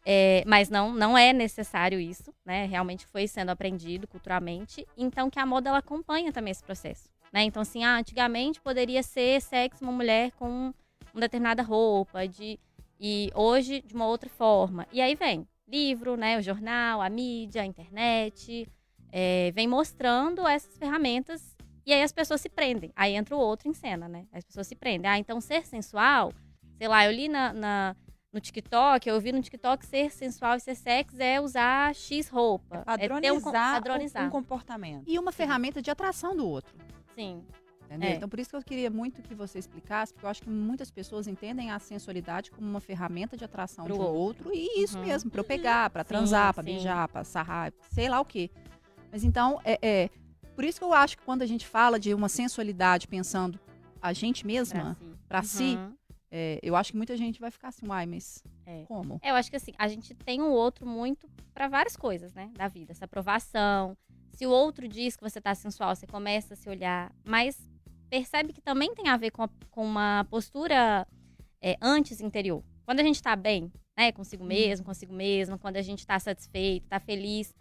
[0.05, 2.65] É, mas não, não é necessário isso, né?
[2.65, 4.87] Realmente foi sendo aprendido culturalmente.
[4.95, 7.43] Então que a moda ela acompanha também esse processo, né?
[7.43, 10.73] Então assim, ah, antigamente poderia ser sexy uma mulher com
[11.17, 12.59] uma determinada roupa, de
[12.99, 14.87] e hoje de uma outra forma.
[14.91, 16.37] E aí vem livro, né?
[16.37, 18.67] O jornal, a mídia, a internet,
[19.11, 22.91] é, vem mostrando essas ferramentas e aí as pessoas se prendem.
[22.95, 24.25] Aí entra o outro em cena, né?
[24.31, 25.09] As pessoas se prendem.
[25.09, 26.33] Ah, então ser sensual,
[26.77, 27.95] sei lá, eu li na, na
[28.31, 32.77] no TikTok, eu ouvi no TikTok ser sensual e ser sexy é usar X roupa.
[32.77, 34.27] É padronizar, é um, padronizar.
[34.27, 35.03] um comportamento.
[35.07, 36.75] E uma ferramenta de atração do outro.
[37.15, 37.43] Sim.
[37.87, 38.09] Entendeu?
[38.09, 38.13] É.
[38.15, 40.91] Então, por isso que eu queria muito que você explicasse, porque eu acho que muitas
[40.91, 44.51] pessoas entendem a sensualidade como uma ferramenta de atração Pro do outro.
[44.53, 45.05] E isso Uhum.
[45.05, 46.69] mesmo, pra eu pegar, pra Sim, transar, pra sim.
[46.71, 48.49] beijar, pra sarrar, sei lá o quê.
[49.11, 50.09] Mas então, é, é-
[50.53, 53.57] por isso que eu acho que quando a gente fala de uma sensualidade pensando
[54.01, 54.95] a gente mesma,
[55.27, 55.57] Pra pra si.
[55.57, 55.93] si, Uhum.
[56.29, 58.83] é, eu acho que muita gente vai ficar assim, uai, mas É.
[58.85, 59.17] como?
[59.23, 62.51] É, Eu acho que assim, a gente tem um outro muito pra várias coisas, né,
[62.57, 62.91] da vida.
[62.91, 63.97] Essa aprovação.
[64.33, 67.57] Se o outro diz que você tá sensual, você começa a se olhar, mas
[68.09, 71.07] percebe que também tem a ver com, a- com uma postura
[71.61, 72.63] é, antes interior.
[72.85, 76.87] Quando a gente tá bem, né, consigo mesmo, consigo mesmo, quando a gente tá satisfeito,
[76.87, 77.53] tá feliz,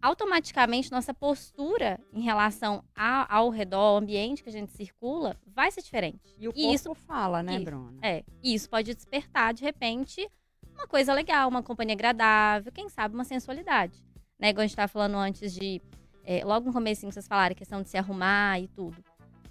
[0.00, 5.70] automaticamente nossa postura em relação a- ao redor, ao ambiente que a gente circula, vai
[5.70, 6.20] ser diferente.
[6.38, 7.64] E o E isso- fala, né, isso.
[7.64, 7.98] Bruna?
[8.02, 10.28] É, e isso pode despertar, de repente,
[10.74, 14.00] uma coisa legal, uma companhia agradável, quem sabe uma sensualidade.
[14.38, 14.50] Né?
[14.50, 15.80] Igual a gente tava falando antes de.
[16.22, 18.96] é, logo no começo vocês falaram a questão de se arrumar e tudo.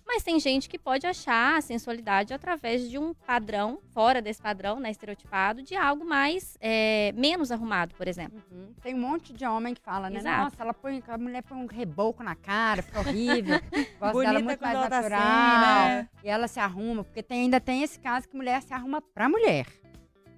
[0.08, 4.80] Mas tem gente que pode achar a sensualidade através de um padrão, fora desse padrão,
[4.80, 8.42] né, estereotipado, de algo mais é, menos arrumado, por exemplo.
[8.52, 8.72] Uhum.
[8.82, 10.20] Tem um monte de homem que fala, né?
[10.20, 10.44] Exato.
[10.44, 13.60] Nossa, ela põe, a mulher põe um reboco na cara, fica horrível.
[14.00, 15.22] Gosto Bonita dela muito mais ela tá natural.
[15.22, 15.62] assim,
[15.96, 16.10] né?
[16.24, 19.28] E ela se arruma, porque tem- ainda tem esse caso que mulher se arruma pra
[19.28, 19.66] mulher.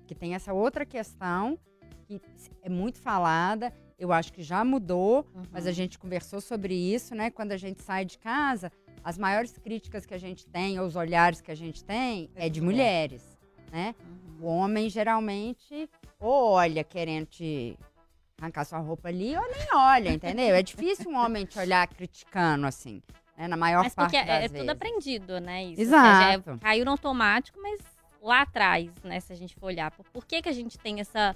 [0.07, 1.59] Que tem essa outra questão
[2.07, 2.21] que
[2.61, 3.73] é muito falada.
[3.97, 5.69] Eu acho que já mudou, mas Uhum.
[5.69, 7.31] a gente conversou sobre isso, né?
[7.31, 8.71] Quando a gente sai de casa,
[9.03, 12.45] as maiores críticas que a gente tem, ou os olhares que a gente tem, É
[12.45, 12.77] é, de de mulher.
[13.09, 13.37] mulheres,
[13.71, 13.95] né?
[13.99, 14.17] Uhum.
[14.41, 17.75] O homem geralmente ou olha querendo te
[18.39, 20.53] arrancar sua roupa ali, ou nem olha, entendeu?
[20.55, 23.01] É difícil um homem te olhar criticando assim,
[23.35, 23.47] né?
[23.47, 24.57] Na maior Mas parte das é, é vezes.
[24.59, 25.63] tudo aprendido, né?
[25.65, 25.81] Isso.
[25.81, 26.07] Exato.
[26.07, 27.79] Ou seja, é- caiu no automático, mas
[28.21, 29.19] lá atrás, né?
[29.19, 29.89] Se a gente for olhar.
[29.89, 31.35] Por, por que, que a gente tem essa,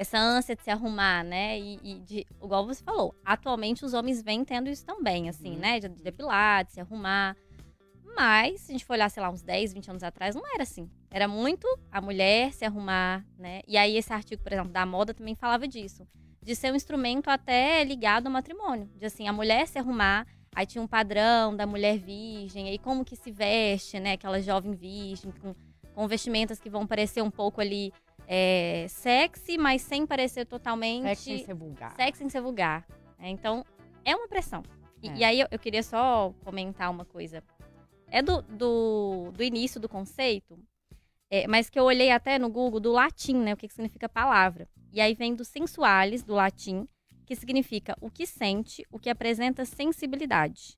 [0.00, 1.58] essa ânsia de se arrumar, né?
[1.58, 5.58] E, e de, igual você falou, atualmente os homens vêm tendo isso também, assim, Uhum.
[5.58, 5.78] né?
[5.78, 7.36] De, de depilar, de se arrumar.
[8.16, 10.62] Mas, se a gente for olhar, sei lá, uns 10, 20 anos atrás, não era
[10.62, 10.90] assim.
[11.10, 13.60] Era muito a mulher se arrumar, né?
[13.68, 16.06] E aí, esse artigo, por exemplo, da moda também falava disso.
[16.42, 18.88] De ser um instrumento até ligado ao matrimônio.
[18.96, 23.04] De assim, a mulher se arrumar, aí tinha um padrão da mulher virgem, aí como
[23.04, 24.12] que se veste, né?
[24.12, 25.54] Aquela jovem virgem, com,
[25.94, 27.92] com vestimentas que vão parecer um pouco ali
[28.32, 31.96] é, sexy, mas sem parecer totalmente Sexo sem ser vulgar.
[31.96, 32.86] sexy sem ser vulgar.
[33.18, 33.28] né?
[33.28, 33.64] Então,
[34.04, 34.62] é uma pressão.
[35.02, 35.14] E, É.
[35.16, 37.42] e aí, eu, eu queria só comentar uma coisa.
[38.06, 40.56] É do, do, do início do conceito,
[41.28, 43.52] é, mas que eu olhei até no Google do latim, né?
[43.52, 44.68] O que, que significa palavra.
[44.92, 46.86] E aí vem do sensualis, do latim,
[47.26, 50.76] que significa o que sente, o que apresenta sensibilidade.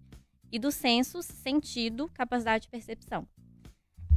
[0.50, 3.26] E do sensus, sentido, capacidade de percepção.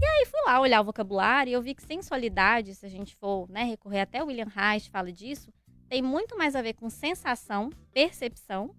[0.01, 3.15] E aí fui lá olhar o vocabulário e eu vi que sensualidade, se a gente
[3.15, 5.53] for né, recorrer até William Reich fala disso,
[5.87, 8.75] tem muito mais a ver com sensação, percepção,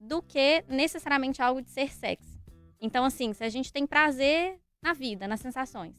[0.00, 2.38] do que necessariamente algo de ser sexy.
[2.80, 5.94] Então, assim, se a gente tem prazer na vida, nas sensações,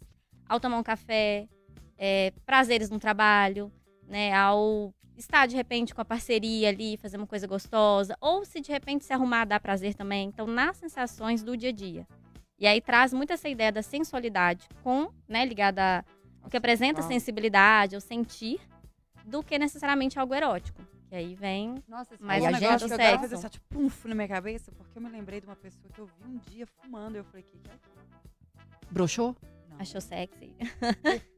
[0.48, 1.48] ao tomar um café,
[1.98, 3.72] é, prazeres no trabalho,
[4.08, 8.62] né, ao estar de repente com a parceria ali, fazer uma coisa gostosa, ou se
[8.62, 10.28] de repente se arrumar dá prazer também.
[10.30, 12.08] Então, nas sensações do dia a dia.
[12.60, 17.02] E aí traz muito essa ideia da sensualidade com, né, ligada a o que apresenta
[17.02, 18.60] sensibilidade, ou sentir,
[19.26, 20.82] do que necessariamente algo erótico.
[21.08, 23.10] Que aí vem Nossa, esse Mas Mas aí um a negócio gente que eu sexo.
[23.10, 25.92] quero fazer só tipo puf na minha cabeça, porque eu me lembrei de uma pessoa
[25.92, 27.16] que eu vi um dia fumando.
[27.16, 27.74] Eu falei, que que é?
[28.92, 29.36] Broxou?
[29.70, 29.78] Não.
[29.80, 30.56] achou sexy.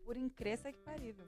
[0.05, 1.25] Por incrível que parível.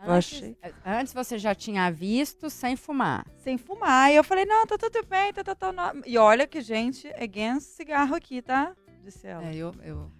[0.00, 0.56] Antes, achei.
[0.84, 3.26] antes você já tinha visto sem fumar.
[3.38, 4.12] Sem fumar.
[4.12, 5.94] E eu falei, não, tá tudo bem, tá, tá, tá.
[6.06, 8.76] E olha que, gente, against cigarro aqui, tá?
[9.08, 9.44] Disse ela.
[9.44, 9.74] É, eu.
[9.82, 10.10] eu...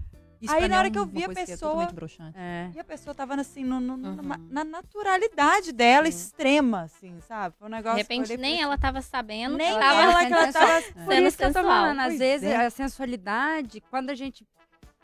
[0.48, 2.38] Aí, na hora é que eu vi a é pessoa- broxante.
[2.38, 2.70] É.
[2.72, 4.14] E a pessoa tava assim, no, no- Uhum.
[4.14, 6.10] numa- na naturalidade dela, Sim.
[6.16, 7.56] extrema, assim, sabe?
[7.58, 10.26] Foi um De negócio que eu repente, nem ela tava sabendo Nem que tava ela
[10.26, 11.64] que ela tava sendo isso que eu tô sensual.
[11.64, 12.56] falando, às vezes é.
[12.66, 14.46] a sensualidade, quando a gente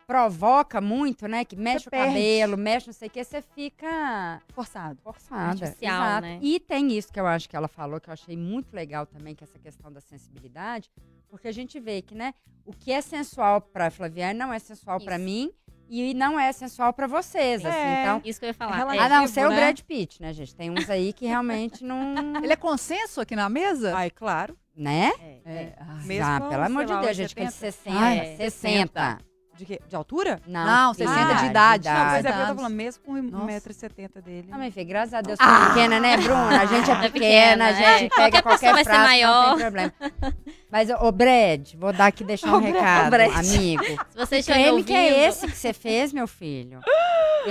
[0.07, 1.45] provoca muito, né?
[1.45, 2.09] Que mexe Você o perde.
[2.15, 5.01] cabelo, mexe não sei o que, você fica Forçado.
[5.03, 5.51] forçada.
[5.51, 6.23] Artificial, Exato.
[6.27, 6.39] né?
[6.43, 9.35] E tem isso que eu acho que ela falou, que eu achei muito legal também,
[9.35, 10.91] que é essa questão da sensibilidade,
[11.35, 12.33] porque a gente vê que, né,
[12.65, 15.25] o que é sensual pra Flaviane não é sensual pra Isso.
[15.25, 15.51] mim
[15.89, 17.77] e não é sensual pra vocês, assim.
[17.77, 18.03] É.
[18.03, 18.77] Então, Isso que eu ia falar.
[18.77, 19.03] relativo.
[19.03, 19.57] a É, não ser o né?
[19.57, 20.55] Brad Pitt, né, gente?
[20.55, 21.99] Tem uns aí que realmente não,
[22.43, 23.93] Ele é consenso aqui na mesa?
[23.97, 24.57] Ai, claro.
[24.77, 25.13] né?
[25.45, 25.73] É.
[25.77, 26.05] Ai.
[26.07, 27.91] Mesmo ah, com, pelo amor de Deus, gente, que é de 70.
[27.91, 29.19] 60, Ai, 60.
[29.57, 29.81] De, quê?
[29.87, 30.41] de altura?
[30.49, 31.89] Não, Não, filha, 60 de idade.
[31.89, 32.27] Não, mas é Idade.
[32.35, 33.47] porque eu tô falando mesmo com Nossa.
[33.71, 34.49] 1,70m dele.
[34.51, 35.69] Não, mas filha, graças a Deus, ah!
[35.69, 36.61] pequena, né, Bruna?
[36.61, 38.17] A gente é É pequena, a pequena, gente é.
[38.17, 39.47] pega Qualquer qualquer pessoa vai ser frase, maior.
[39.47, 39.93] não tem problema.
[40.75, 43.31] Mas, ô, Brad, vou dar aqui, deixar um recado, Brad.
[43.33, 43.85] amigo.
[44.11, 46.81] Se você Que creme ouvindo, que é esse que você fez, meu filho?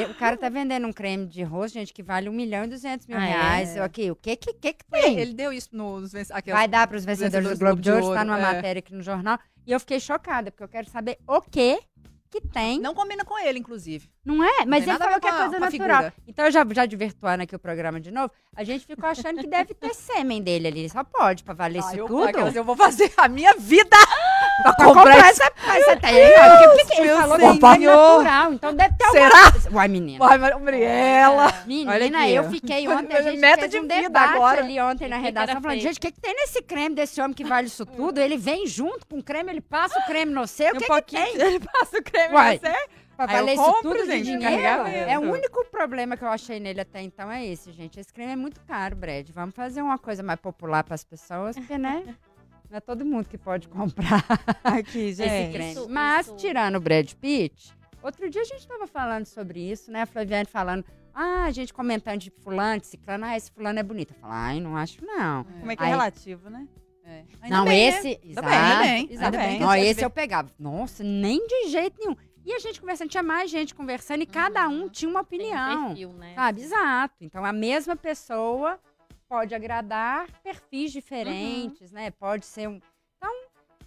[0.10, 3.06] O cara tá vendendo um creme de rosto, gente, que vale 1 milhão e 200
[3.06, 3.32] mil Ah, é?
[3.32, 3.76] reais.
[3.76, 5.20] Eu aqui, o que que, que, que tem?
[5.20, 7.92] Ele deu isso nos venc- aquelas- Vai dar para os vencedores do vencedores Globo de
[7.92, 8.42] Ouro, tá numa é.
[8.42, 9.38] matéria aqui no jornal.
[9.68, 11.80] E eu fiquei chocada, porque eu quero saber o que
[12.34, 12.78] que tem.
[12.80, 14.10] Não, Não combina com ele, inclusive.
[14.44, 14.66] é?
[14.66, 15.70] Mas tem ele falou que é coisa natural.
[15.72, 16.14] figura.
[16.28, 19.48] Então, eu já, já divertuando aqui o programa de novo, a gente ficou achando que
[19.48, 20.90] deve ter sêmen dele ali.
[20.90, 22.24] Só pode, pra valer Ah, isso eu, tudo.
[22.28, 23.96] aquelas eu vou fazer a minha vida.
[24.62, 25.52] Pra comprar essa.
[25.52, 28.54] Porque, porque ele falou que é natural.
[28.54, 29.46] Então deve ter Será?
[29.46, 29.78] alguma...
[29.78, 30.20] Uai, menina.
[30.20, 31.46] Vai, Gabriela.
[31.46, 34.62] Olha Menina, aqui, eu fiquei ontem, a gente Meta fez de um vida debate agora.
[34.62, 35.84] ali ontem na que que redação, falando, feito?
[35.84, 38.20] gente, o que, que tem nesse creme desse homem que vale isso tudo?
[38.20, 40.80] Ele vem junto com o creme, ele passa o creme no seu, o um que,
[40.80, 41.42] que pouquinho tem?
[41.42, 42.56] ele passa o creme Uai.
[42.56, 43.04] em você.
[43.16, 44.44] Pra valer isso tudo de gente, dinheiro?
[44.44, 45.10] carregamento.
[45.10, 48.00] É o único problema que eu achei nele até então é esse, gente.
[48.00, 49.30] Esse creme é muito caro, Brad.
[49.30, 52.16] Vamos fazer uma coisa mais popular pras pessoas, porque, né?
[52.74, 54.26] Não é todo mundo que pode comprar
[54.64, 55.54] Aqui, esse gente.
[55.54, 55.72] creme.
[55.74, 59.92] Isso- Mas, isso- tirando o Brad Pitt, outro dia a gente tava falando sobre isso,
[59.92, 60.02] né?
[60.02, 60.84] A Flaviane falando,
[61.14, 64.12] ah, a gente comentando de fulano, de ciclano, ah, esse fulano é bonito.
[64.16, 65.44] Eu falo, ai, não acho não.
[65.44, 66.68] Como é que é Aí- relativo, né?
[67.06, 67.24] É.
[67.48, 67.98] Não, bem, né?
[68.00, 68.08] esse.
[68.08, 68.84] Ainda Exato.
[68.84, 69.38] bem, exato.
[69.38, 70.50] Bem Não, esse eu pegava.
[70.58, 72.16] Nossa, nem de jeito nenhum.
[72.44, 75.44] E a gente conversando, tinha mais gente conversando e cada um tinha uma tem um
[75.44, 75.88] opinião.
[75.90, 76.34] perfil, né?
[76.34, 76.62] Sabe?
[76.64, 77.16] Exato.
[77.22, 78.80] Então a mesma pessoa
[79.34, 82.12] pode agradar perfis diferentes, né?
[82.12, 82.80] Pode ser um.
[83.18, 83.34] Então,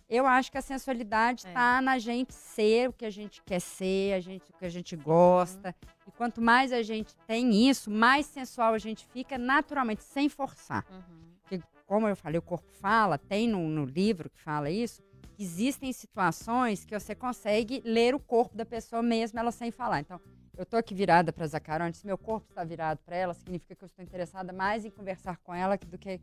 [0.08, 1.48] eu acho que a sensualidade É.
[1.48, 4.68] está na gente ser o que a gente quer ser, a gente, o que a
[4.68, 5.72] gente gosta.
[6.04, 10.84] E quanto mais a gente tem isso, mais sensual a gente fica naturalmente, sem forçar
[10.90, 11.60] Uhum.
[11.86, 15.00] como eu falei, o corpo fala, tem no, no livro que fala isso,
[15.36, 20.00] que existem situações que você consegue ler o corpo da pessoa mesmo, ela sem falar.
[20.00, 20.20] Então,
[20.56, 23.84] eu tô aqui virada para Zacarone, se meu corpo está virado para ela, significa que
[23.84, 26.20] eu estou interessada mais em conversar com ela do que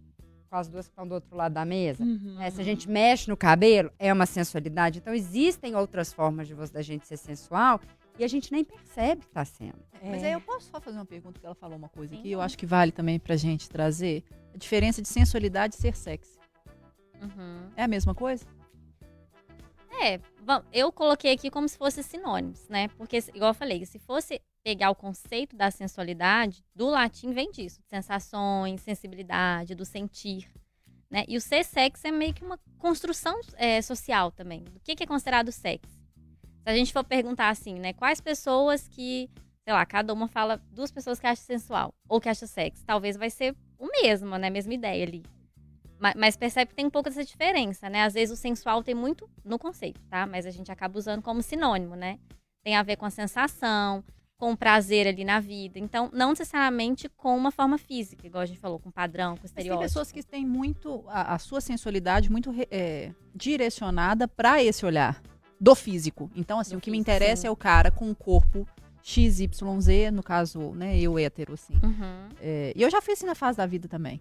[0.49, 2.03] com as duas que estão do outro lado da mesa.
[2.03, 2.35] Uhum.
[2.35, 2.49] né?
[2.51, 4.99] Se a gente mexe no cabelo, é uma sensualidade.
[4.99, 7.79] Então, existem outras formas de você, da gente ser sensual
[8.19, 9.79] e a gente nem percebe que está sendo.
[10.03, 10.27] Mas É.
[10.27, 12.19] aí eu posso só fazer uma pergunta que ela falou uma coisa Sim.
[12.19, 15.95] aqui, eu acho que vale também pra gente trazer a diferença de sensualidade e ser
[15.95, 16.37] sexy.
[17.19, 17.69] Uhum.
[17.75, 18.45] É a mesma coisa?
[20.01, 20.19] É,
[20.71, 22.87] eu coloquei aqui como se fosse sinônimos, né?
[22.89, 27.81] Porque, igual eu falei, se fosse pegar o conceito da sensualidade, do latim vem disso.
[27.85, 30.49] Sensações, sensibilidade, do sentir.
[31.09, 31.25] Né?
[31.27, 34.63] E o ser sexy é meio que uma construção é, social também.
[34.63, 36.01] Do que, é considerado sexy?
[36.63, 37.93] Se a gente for perguntar assim, né?
[37.93, 39.29] Quais pessoas que,
[39.63, 42.83] sei lá, cada uma fala duas pessoas que acham sensual ou que acham sexy.
[42.85, 44.47] Talvez vai ser o mesmo, né?
[44.47, 45.23] A mesma ideia ali.
[45.99, 48.03] Ma- Mas percebe que tem um pouco dessa diferença, né?
[48.03, 50.25] Às vezes o sensual tem muito no conceito, tá?
[50.25, 52.19] Mas a gente acaba usando como sinônimo, né?
[52.63, 54.03] Tem a ver com a sensação,
[54.37, 55.79] com o prazer ali na vida.
[55.79, 59.51] Então, não necessariamente com uma forma física, igual a gente falou, com padrão, com Mas
[59.51, 59.83] tem estereótipo.
[59.83, 65.21] pessoas que têm muito a, a sua sensualidade muito é, direcionada pra esse olhar
[65.59, 66.29] do físico.
[66.35, 67.47] Então, assim, Do o que me físico, interessa sim.
[67.47, 68.67] é o cara com um corpo
[69.01, 71.73] XYZ, no caso, né, eu hétero, assim.
[71.83, 72.29] Uhum.
[72.41, 74.19] É, e eu já fiz isso na fase da vida também.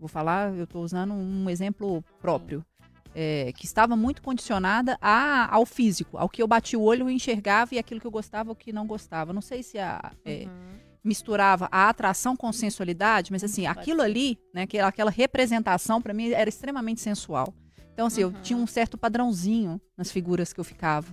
[0.00, 2.64] Vou falar, eu estou usando um exemplo próprio.
[3.12, 7.12] é, que estava muito condicionada a- ao físico, ao que eu bati o olho e
[7.12, 9.32] enxergava e aquilo que eu gostava, o que não gostava.
[9.32, 10.78] Não sei se a, é, Uhum.
[11.02, 16.14] misturava a atração com sensualidade, mas assim, Pode aquilo ali, né, aquela, aquela representação para
[16.14, 17.52] mim era extremamente sensual.
[17.92, 18.40] Então assim, eu Uhum.
[18.42, 21.08] tinha um certo padrãozinho nas figuras que eu ficava.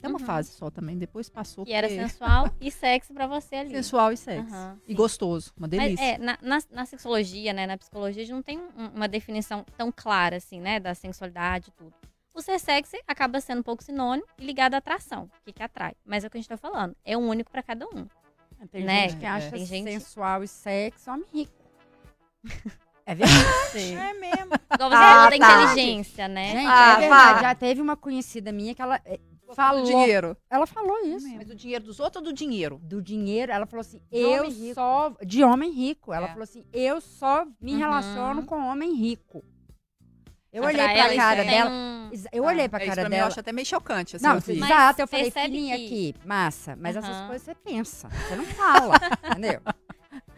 [0.00, 0.24] É uma Uhum.
[0.24, 3.70] fase só também, depois passou Que era sensual e sexy pra você ali.
[3.70, 4.46] sensual e sexy.
[4.52, 6.04] Aham, e gostoso, uma Mas delícia.
[6.04, 9.64] é, na, na, na sexologia, né, na psicologia, a gente não tem um- uma definição
[9.76, 11.92] tão clara, assim, né, da sensualidade e tudo.
[12.32, 15.62] O ser sexy acaba sendo um pouco sinônimo e ligado à atração, o que, que
[15.62, 15.94] atrai.
[16.06, 18.06] Mas é o que a gente tá falando, é um único pra cada um.
[18.70, 19.08] Tem Né?
[19.08, 19.28] gente que É.
[19.28, 21.52] acha Tem gente- sensual e sexo homem rico.
[23.06, 23.44] É verdade.
[23.98, 24.52] É mesmo.
[24.74, 25.62] Igual você Ah, falou da tá.
[25.64, 26.52] inteligência, né?
[26.52, 27.34] Gente, Ah, é verdade.
[27.34, 27.40] vá.
[27.42, 29.18] Já teve uma conhecida minha que ela é,
[29.56, 29.84] falou.
[29.84, 30.36] dinheiro.
[30.50, 31.28] Ela falou isso.
[31.36, 32.78] Mas do dinheiro dos outros ou do dinheiro?
[32.82, 35.14] Do dinheiro, ela falou assim: De eu só.
[35.24, 36.12] De homem rico.
[36.12, 36.28] Ela É.
[36.30, 37.78] falou assim: eu só me Uhum.
[37.78, 39.44] relaciono com homem rico.
[40.52, 41.70] Eu Mas olhei pra ela, isso cara tem dela.
[41.70, 43.28] um- Eu olhei pra É, isso cara pra mim eu dela.
[43.28, 44.16] acho até meio chocante.
[44.16, 45.02] Assim, Não, eu exato.
[45.02, 46.74] Eu falei, filhinha que- aqui, massa.
[46.74, 47.26] Mas essas Aham.
[47.28, 48.94] coisas você pensa, você não fala,
[49.38, 49.60] entendeu?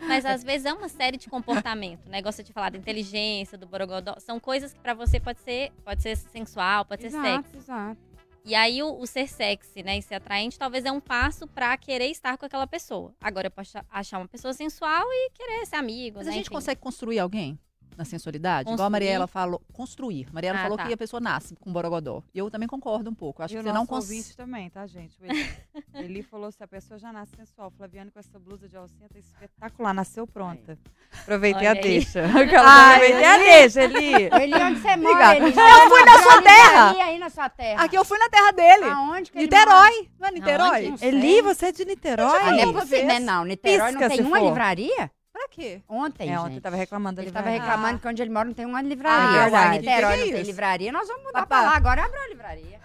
[0.00, 2.20] Mas às vezes é uma série de comportamento, né?
[2.20, 4.16] Gosta de falar da inteligência, do borogodó.
[4.18, 7.56] São coisas que pra você pode ser, pode ser sensual, pode ser exato, sexy.
[7.58, 8.00] exato.
[8.44, 11.76] E aí o, o ser sexy, né, e ser atraente, talvez é um passo pra
[11.76, 13.14] querer estar com aquela pessoa.
[13.20, 16.32] Agora eu posso achar uma pessoa sensual e querer ser amigo, Mas né?
[16.32, 16.54] a gente enfim.
[16.54, 17.58] consegue construir alguém
[18.00, 18.62] na sensualidade?
[18.62, 18.90] Igual a Construir?
[18.90, 20.28] Mariela falou, construir.
[20.32, 20.86] Mariela Ah, falou tá.
[20.86, 22.22] que a pessoa nasce com borogodó.
[22.34, 23.42] E eu também concordo um pouco.
[23.42, 24.34] Acho e que você não consegue.
[24.34, 25.20] também, tá, gente?
[25.20, 25.50] O Eli,
[25.94, 27.70] Eli falou se a pessoa já nasce sensual.
[27.70, 30.78] Flaviane com essa blusa de alcinha tá espetacular, nasceu pronta.
[31.22, 31.80] Aproveitei a aí.
[31.80, 32.22] deixa.
[32.64, 33.44] Ai, Aproveitei a Eli.
[33.44, 34.12] deixa, Eli.
[34.42, 35.36] Ele, onde você mora.
[35.36, 35.46] Eli?
[35.50, 37.04] Eu fui na sua terra.
[37.04, 37.84] aí na sua terra.
[37.84, 38.84] Aqui eu fui na terra dele.
[38.84, 39.44] Aonde que ele?
[39.44, 40.08] Niterói.
[40.18, 40.86] Não é Niterói?
[40.88, 41.04] Aonde?
[41.04, 42.40] Eli, você é de Niterói?
[42.40, 43.18] Ah, não é possível, né?
[43.20, 44.46] Não, Niterói Pisca, não tem uma for.
[44.48, 45.10] livraria?
[45.40, 45.80] Pra quê?
[45.88, 46.38] Ontem, É, gente.
[46.46, 47.72] ontem tava reclamando da Ele tava livraria.
[47.72, 49.18] reclamando que onde ele mora não tem uma livraria.
[49.26, 49.78] Ah, Uai, verdade.
[49.78, 50.50] Niterói Que que é não tem isso?
[50.50, 51.46] livraria, nós vamos mudar Papá.
[51.46, 51.76] pra lá.
[51.76, 52.80] Agora abre uma livraria.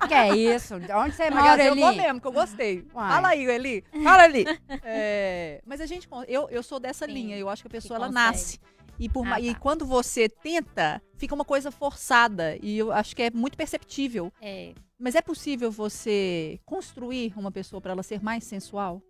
[0.00, 0.74] que, que é isso?
[0.76, 1.80] Onde você mora, eu Eli?
[1.80, 2.86] vou mesmo, que eu gostei.
[2.94, 3.10] Uai.
[3.10, 3.84] Fala aí, Eli.
[4.04, 4.44] Fala, Eli.
[4.84, 7.36] É, mas a gente, con- eu, eu sou dessa Sim, linha.
[7.36, 8.26] Eu acho que a pessoa ela consegue.
[8.26, 8.60] nasce.
[8.98, 9.58] E, por, Ah, ma- e tá.
[9.60, 12.56] quando você tenta, fica uma coisa forçada.
[12.62, 14.32] E eu acho que é muito perceptível.
[14.40, 19.02] É, Mas é possível você construir uma pessoa para ela ser mais sensual?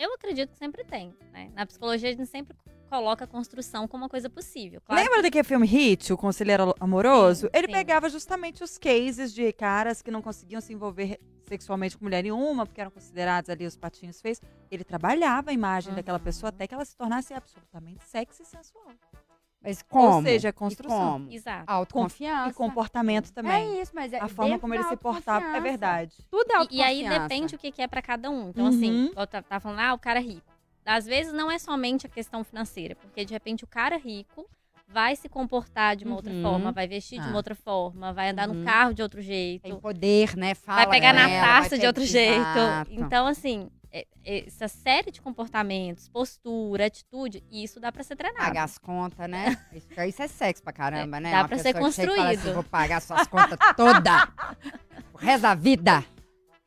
[0.00, 1.50] Eu acredito que sempre tem, né?
[1.54, 2.56] Na psicologia a gente sempre
[2.88, 4.80] coloca a construção como uma coisa possível.
[4.80, 7.42] Claro Lembra daquele filme Hit, o Conselheiro Amoroso?
[7.46, 7.72] Sim, Ele sim.
[7.72, 12.66] pegava justamente os cases de caras que não conseguiam se envolver sexualmente com mulher nenhuma,
[12.66, 14.40] porque eram considerados ali os patinhos feios.
[14.70, 16.24] Ele trabalhava a imagem daquela Uhum.
[16.24, 18.84] pessoa até que ela se tornasse absolutamente sexy e sensual.
[19.62, 20.16] Mas como?
[20.16, 21.12] Ou seja, E construção.
[21.12, 21.30] como?
[21.30, 21.64] Exato.
[21.66, 22.50] Autoconfiança.
[22.50, 23.52] E comportamento também.
[23.78, 25.44] É isso, mas é a forma como ele se portava.
[25.44, 25.60] É autoconfiança.
[25.62, 26.16] verdade.
[26.30, 27.28] Tudo é E, e aí autoconfiança.
[27.28, 28.48] depende o que, que é pra cada um.
[28.48, 28.70] Então, Uhum.
[28.70, 30.50] assim, tá, tá falando, ah, o cara é rico.
[30.86, 34.46] Às vezes não é somente a questão financeira, porque de repente o cara rico
[34.88, 36.42] vai se comportar de uma outra Uhum.
[36.42, 37.28] forma, vai vestir de Ah.
[37.28, 38.54] uma outra forma, vai andar Uhum.
[38.56, 40.54] no carro de outro jeito, Tem poder, né?
[40.54, 42.40] Fala vai pegar com na ela, taça de outro jeito.
[42.40, 42.90] Exato.
[42.92, 43.79] Então, assim, é- é-
[44.24, 48.44] essa série de comportamentos, postura, atitude, isso dá pra ser treinado.
[48.44, 49.56] Pagar as contas, né?
[49.72, 51.30] Isso, isso é sexo pra caramba, né?
[51.32, 52.54] Dá Uma pra ser fala assim, construído.
[52.54, 54.28] vou pagar suas contas todas.
[55.12, 56.04] o resto da vida.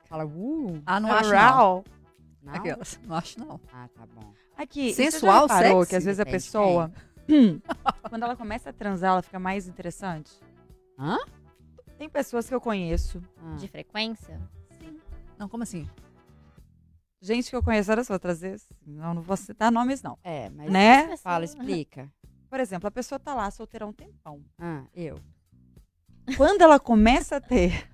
[0.06, 1.84] Fala, uh, Ah, não acho não.
[2.44, 2.54] Não?
[2.54, 3.00] Aquelas.
[3.06, 3.60] Não acho não.
[3.74, 4.34] Ah, tá bom.
[4.58, 5.90] Aqui, Sensual, você já reparou sexy?
[5.90, 6.92] que às vezes a Depende pessoa,
[8.10, 10.32] quando ela começa a transar, ela fica mais interessante?
[11.00, 11.18] Hã?
[11.98, 13.56] Tem pessoas que eu conheço, Ah.
[13.56, 14.40] De frequência.
[15.40, 15.90] Não, como assim?
[17.24, 20.50] Gente que eu conheço, olha só, outras vezes, não, não vou citar nomes não, É,
[20.50, 21.16] mas né?
[21.18, 22.12] fala, explica.
[22.50, 24.44] Por exemplo, a pessoa tá lá solteira há um tempão.
[24.60, 25.20] Ah, eu.
[26.38, 27.90] Quando ela começa a ter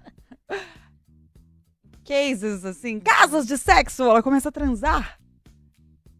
[2.03, 5.19] cases assim, casos de sexo, ela começa a transar,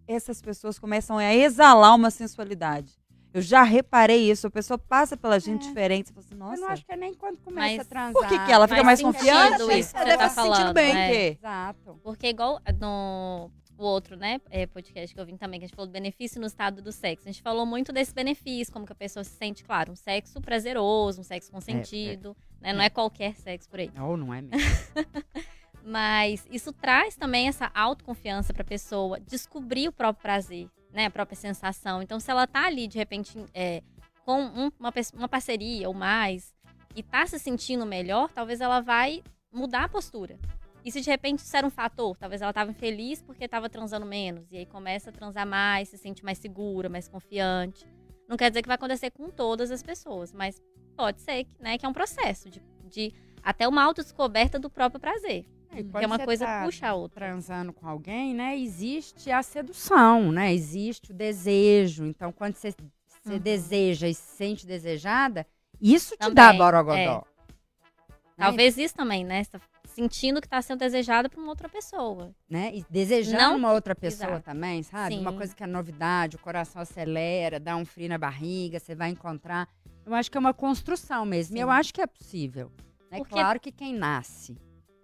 [0.07, 2.93] essas pessoas começam a exalar uma sensualidade.
[3.33, 6.47] Eu já reparei isso, a pessoa passa pela gente diferente, você fala assim, Eu não
[6.61, 8.13] nossa, acho que é nem quando começa Mas a transar.
[8.13, 9.61] por que que ela fica mais confiante?
[9.79, 10.73] isso que Ela você deve tá se sentindo falando.
[10.73, 11.27] bem, né?
[11.27, 11.99] Exato.
[12.03, 15.75] Porque igual no o outro, né, é, podcast que eu vim também, que a gente
[15.75, 17.29] falou do benefício no estado do sexo.
[17.29, 20.41] A gente falou muito desse benefício, como que a pessoa se sente, claro, um sexo
[20.41, 22.73] prazeroso, um sexo consentido, né?
[22.73, 23.89] Não é qualquer sexo por aí.
[23.97, 24.59] Ou não é mesmo.
[25.81, 31.05] Mas isso traz também essa autoconfiança pra pessoa descobrir o próprio prazer, né?
[31.05, 32.01] A própria sensação.
[32.01, 33.81] Então, se ela tá ali, de repente, é,
[34.25, 36.53] com um- uma, uma parceria ou mais,
[36.95, 40.37] e tá se sentindo melhor, talvez ela vai mudar a postura.
[40.83, 44.05] E se de repente isso era um fator, talvez ela tava infeliz porque tava transando
[44.05, 44.49] menos.
[44.51, 47.85] E aí começa a transar mais, se sente mais segura, mais confiante.
[48.27, 50.61] Não quer dizer que vai acontecer com todas as pessoas, mas
[50.95, 55.45] pode ser né, que é um processo de, de até uma autodescoberta do próprio prazer.
[55.71, 57.25] E Porque quando uma você coisa tá puxa a outra.
[57.27, 58.57] transando com alguém, né?
[58.57, 60.53] Existe a sedução, né?
[60.53, 62.05] Existe o desejo.
[62.05, 62.71] Então, quando você,
[63.07, 63.39] você Uhum.
[63.39, 65.45] deseja e se sente desejada,
[65.79, 67.23] isso te dá Também, borogodó.
[68.35, 69.43] Talvez isso também, né?
[69.43, 72.33] Você tá sentindo que tá sendo desejado por uma outra pessoa.
[72.49, 72.71] né?
[72.73, 74.45] E desejando Não- uma outra pessoa Exato.
[74.45, 75.15] também, sabe?
[75.15, 75.21] Sim.
[75.21, 79.09] Uma coisa que é novidade, o coração acelera, dá um frio na barriga, você vai
[79.09, 79.67] encontrar.
[80.05, 81.57] Eu acho que é uma construção mesmo.
[81.57, 81.73] E eu Sim.
[81.73, 82.71] acho que é possível.
[83.11, 84.57] É Porque- claro que quem nasce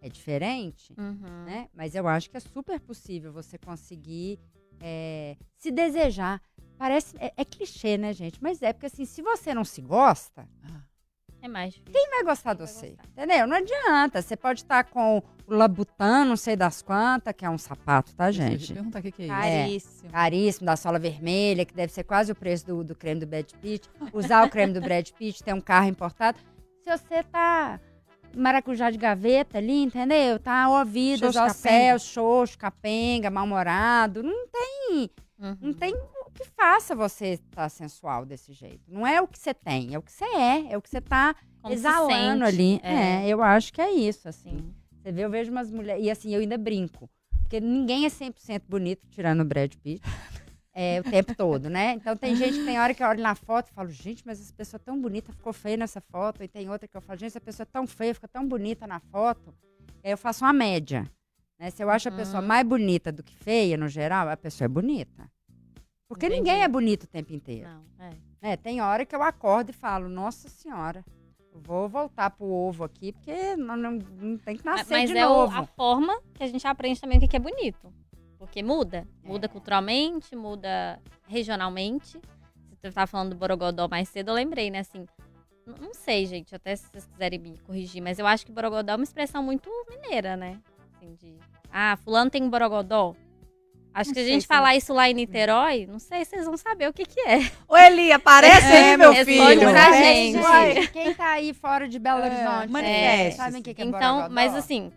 [0.05, 1.45] é diferente, Uhum.
[1.45, 1.67] né?
[1.73, 4.39] Mas eu acho que é super possível você conseguir
[4.79, 6.41] é, se desejar.
[6.77, 7.15] Parece.
[7.19, 8.37] É, é clichê, né, gente?
[8.41, 10.47] Mas é porque assim, se você não se gosta,
[11.41, 11.93] É mais difícil.
[11.93, 12.89] quem vai gostar de Vai você?
[12.89, 13.07] gostar.
[13.09, 13.47] Entendeu?
[13.47, 14.21] Não adianta.
[14.21, 18.25] Você pode estar com o Labutan, não sei das quantas, que é um sapato, tá,
[18.25, 18.73] Deixa eu gente?
[18.73, 19.31] perguntar o que, que é isso.
[19.31, 20.09] Caríssimo.
[20.11, 23.49] caríssimo, da sola vermelha, que deve ser quase o preço do, do creme do Brad
[23.61, 23.89] Pitt.
[24.13, 26.37] Usar o creme do Brad Pitt, ter um carro importado.
[26.83, 27.79] Se você tá
[28.35, 30.37] maracujá de gaveta ali, entendeu?
[30.39, 34.21] Tá ouvido céu, xoxo, capenga, mal-humorado.
[34.23, 35.09] Não tem,
[35.39, 35.57] Uhum.
[35.61, 35.93] não tem
[36.33, 38.81] que faça você estar sensual desse jeito.
[38.89, 40.99] Não é o que você tem, é o que você é, é o que você
[40.99, 42.55] tá Como se exalando sente.
[42.55, 42.79] ali.
[42.83, 43.23] É.
[43.23, 43.27] É.
[43.29, 44.57] eu acho que é isso, assim.
[44.57, 44.73] Sim.
[45.01, 46.03] Você vê, eu vejo umas mulheres.
[46.03, 47.09] E assim, eu ainda brinco.
[47.43, 50.01] Porque ninguém é 100% bonito, tirando o Brad Pitt.
[50.77, 51.93] É, o tempo todo, né?
[51.93, 54.41] Então tem gente que tem hora que eu olho na foto e falo, gente, mas
[54.41, 56.43] essa pessoa é tão bonita, ficou feia nessa foto.
[56.43, 58.85] E tem outra que eu falo, gente, essa pessoa é tão feia, fica tão bonita
[58.85, 59.53] na foto.
[60.03, 61.09] Aí eu faço uma média.
[61.57, 61.69] Né?
[61.69, 62.47] Se eu acho a pessoa Uhum.
[62.47, 65.31] mais bonita do que feia, no geral, a pessoa é bonita.
[66.09, 66.41] Porque Entendi.
[66.41, 67.69] ninguém é bonito o tempo inteiro.
[67.69, 68.51] Não, é.
[68.51, 71.03] É, tem hora que eu acordo e falo, nossa senhora,
[71.53, 75.23] vou voltar pro ovo aqui, porque não, não, não tem que nascer Mas de é
[75.25, 75.57] novo.
[75.57, 77.91] a forma que a gente aprende também o que é bonito.
[78.37, 79.07] Porque muda.
[79.23, 79.27] É.
[79.27, 82.19] Muda culturalmente, muda regionalmente.
[82.81, 84.79] Você tava falando do Borogodó mais cedo, eu lembrei, né?
[84.79, 85.05] Assim,
[85.81, 88.95] não sei, gente, até se vocês quiserem me corrigir, mas eu acho que Borogodó é
[88.95, 90.59] uma expressão muito mineira, né?
[90.95, 91.35] Assim, de,
[91.71, 93.15] ah, fulano tem um Borogodó.
[93.91, 96.57] Acho Não que a gente falar isso lá em Niterói, não sei se vocês vão
[96.57, 97.49] saber o que que é.
[97.65, 99.71] Ô, Eli, aparece É, aí, meu responde filho.
[99.71, 100.37] pra Mas, gente.
[100.37, 102.71] uai, quem tá aí fora de Belo É, Horizonte?
[102.73, 103.37] manifeste-se.
[103.37, 104.35] Sabem o que, que é Então, Borogodó?
[104.35, 104.91] mas assim,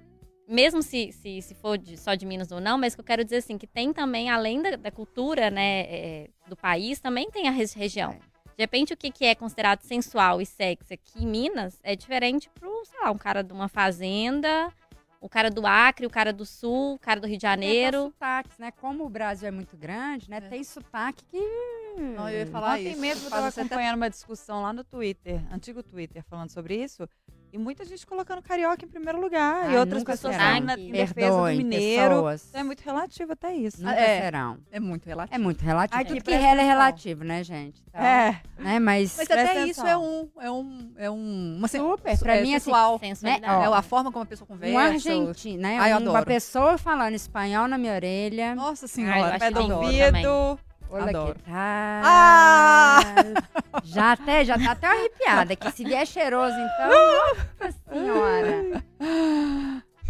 [0.49, 3.23] mesmo se, se, se for de- só de Minas ou não, mas que eu quero
[3.23, 7.47] dizer assim, que tem também, além da, da cultura, né, é, do país, também tem
[7.47, 8.13] a região.
[8.13, 8.39] É.
[8.57, 12.51] De repente, o que, que é considerado sensual e sexy aqui em Minas é diferente
[12.51, 14.73] pro, sei lá, um cara de uma fazenda,
[15.21, 18.05] o cara do Acre, o cara do Sul, o cara do Rio de Tem Janeiro.
[18.13, 18.71] sotaques, né?
[18.73, 20.39] Como o Brasil é muito grande, né?
[20.39, 20.41] É.
[20.41, 21.39] Tem sotaque que...
[22.17, 23.01] Não, eu ia falar Ontem isso.
[23.01, 26.83] mesmo eu estava você até- acompanhando uma discussão lá no Twitter, antigo Twitter, falando sobre
[26.83, 27.09] isso.
[27.51, 29.67] E muita gente colocando carioca em primeiro lugar.
[29.69, 30.61] Ai, e outras pessoas serão.
[30.61, 32.09] na, em defesa do mineiro.
[32.11, 32.47] pessoas.
[32.49, 33.79] Então é muito relativo até isso.
[33.83, 34.21] Nunca É.
[34.21, 34.59] serão.
[34.71, 35.35] É muito relativo.
[35.35, 36.01] É muito relativo.
[36.01, 36.69] Aqui, Tudo que rela é atenção.
[36.69, 37.83] relativo, né, gente?
[37.89, 38.41] Então, É.
[38.59, 38.79] Né?
[38.79, 39.87] Mas, Mas até isso atenção.
[39.89, 42.19] é um, é um, é um, uma sen- super.
[42.19, 42.99] Pra é mim, assim, sensual.
[42.99, 43.69] Sensualidade.
[43.69, 44.75] Ó, é a forma como a pessoa conversa.
[44.75, 45.79] um argentino, né?
[45.79, 46.27] Ai, eu uma adoro.
[46.27, 48.55] pessoa falando espanhol na minha orelha.
[48.55, 49.29] Nossa Ai, eu senhora.
[49.31, 50.59] acho Pé do ouvido.
[50.91, 51.35] Olha Adoro.
[51.35, 51.53] que tal.
[51.55, 53.01] Ah!
[53.85, 55.57] Já até, já tá até arrepiada.
[55.57, 56.89] Que se vier cheiroso, então.
[57.61, 58.85] Nossa senhora.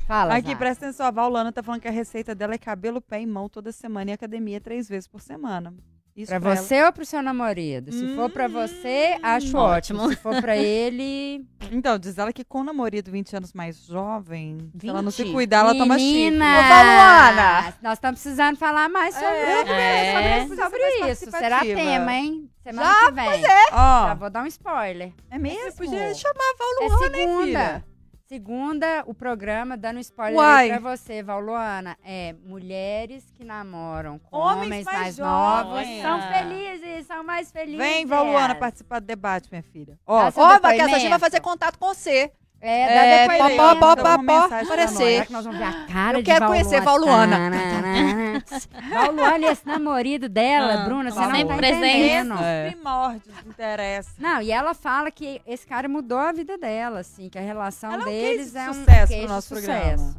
[0.06, 0.36] Fala.
[0.36, 0.56] Aqui, Zá.
[0.56, 3.48] presta atenção, a Vaulana tá falando que a receita dela é cabelo, pé e mão
[3.48, 5.74] toda semana e academia três vezes por semana.
[6.18, 6.56] Isso Pra ela.
[6.56, 7.92] você ou pro seu namorado?
[7.92, 10.00] Se for pra você, acho ótimo.
[10.02, 10.08] ótimo.
[10.08, 11.46] Se for pra ele.
[11.70, 15.22] Então, diz ela que com o namorado 20 anos mais jovem, se ela não se
[15.22, 15.32] 20.
[15.34, 16.30] cuidar, ela toma chifre.
[16.30, 16.62] Menina!
[16.62, 17.74] Valuana!
[17.82, 20.40] Nós estamos precisando falar mais sobre, É.
[20.46, 21.30] sobre, sobre Mais isso.
[21.30, 22.48] Será tema, hein?
[22.62, 23.44] Semana Já, que vem.
[23.72, 25.12] Ó, Já vou dar um spoiler.
[25.30, 25.60] é mesmo?
[25.70, 27.44] Você podia chamar a É Valuana, hein, segunda.
[27.44, 27.84] filha?
[28.28, 30.68] Segunda, o programa, dando um spoiler Uai.
[30.68, 37.06] pra você, Vauluana, é mulheres que namoram com Homens homens, mais mais, novos são felizes,
[37.06, 37.78] são mais felizes.
[37.78, 39.98] Vem, Valuana, participar do debate, minha filha.
[40.06, 42.30] Ó, seu Ó, porque essa gente vai fazer contato com você.
[42.60, 42.94] É, É,
[43.28, 43.56] dá depoimento.
[43.56, 45.26] pó, pó, pó, pó, pra aparecer.
[45.26, 47.36] Que nós vamos ver a cara Eu de quero conhecer Valuana.
[47.52, 49.06] Tarará.
[49.06, 52.32] Valuana e esse namorado dela, Ah, Bruna, você sempre não tá presente.
[52.32, 54.10] Os primórdios do interesse.
[54.20, 57.92] Não, e ela fala que esse cara mudou a vida dela, assim, que a relação
[57.92, 60.16] Ela é um deles é um sucesso de nosso sucesso.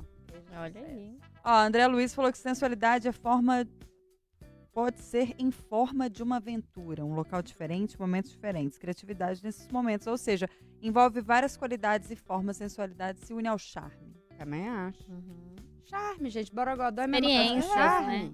[0.57, 1.17] Olha aí.
[1.43, 3.67] Ó, André Luiz falou que sensualidade é forma.
[4.73, 10.07] Pode ser em forma de uma aventura, um local diferente, momentos diferentes, criatividade nesses momentos.
[10.07, 10.47] Ou seja,
[10.81, 14.15] envolve várias qualidades e formas, sensualidade se une ao charme.
[14.37, 15.11] Também acho.
[15.11, 15.55] Uhum.
[15.85, 16.53] Charme, gente.
[16.53, 18.07] Borogodó é que Experiências, charme.
[18.29, 18.31] né?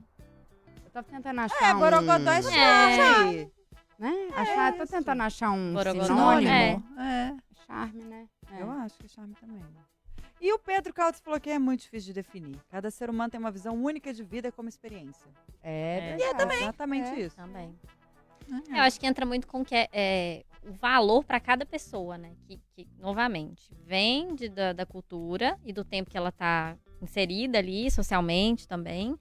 [0.86, 1.80] Eu tô tentando achar É, um...
[1.80, 3.52] Borogodó é charme.
[3.98, 4.12] Né?
[4.36, 6.50] achar, tô tentando achar um Borogodó, sinônimo.
[6.50, 6.82] é.
[7.00, 7.36] É.
[7.66, 8.28] Charme, né?
[8.52, 8.62] É.
[8.62, 9.64] Eu acho que charme também.
[10.42, 12.60] E o Pedro Caldas falou que é muito difícil de definir.
[12.70, 15.26] Cada ser humano tem uma visão única de vida como experiência.
[15.64, 16.18] É, É.
[16.18, 16.56] verdade.
[16.62, 17.20] Exatamente É.
[17.22, 17.36] isso.
[17.38, 17.74] Também.
[18.70, 22.32] Eu acho que entra muito com que é, é, o valor para cada pessoa, né?
[22.48, 27.58] Que, que, novamente, vem de- da, da cultura e do tempo que ela tá inserida
[27.60, 29.16] ali, socialmente também.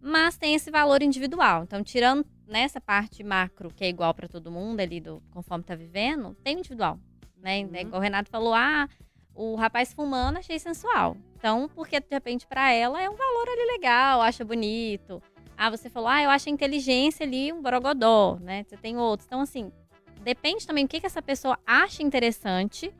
[0.00, 1.62] Mas tem esse valor individual.
[1.62, 5.74] Então, tirando nessa parte macro, que é igual para todo mundo ali, do, conforme tá
[5.74, 6.98] vivendo, tem individual.
[7.38, 7.64] Né?
[7.64, 7.70] Uhum.
[7.74, 8.88] É Igual o Renato falou, ah,
[9.34, 11.16] o rapaz fumando achei sensual.
[11.36, 15.22] Então, porque de repente para ela é um valor ali legal, acha bonito.
[15.56, 18.64] Ah, você falou, ah, eu acho a inteligência ali um borogodó, né?
[18.64, 19.26] Você tem outros.
[19.26, 19.70] Então, assim,
[20.24, 22.92] depende também do que, que essa pessoa acha interessante,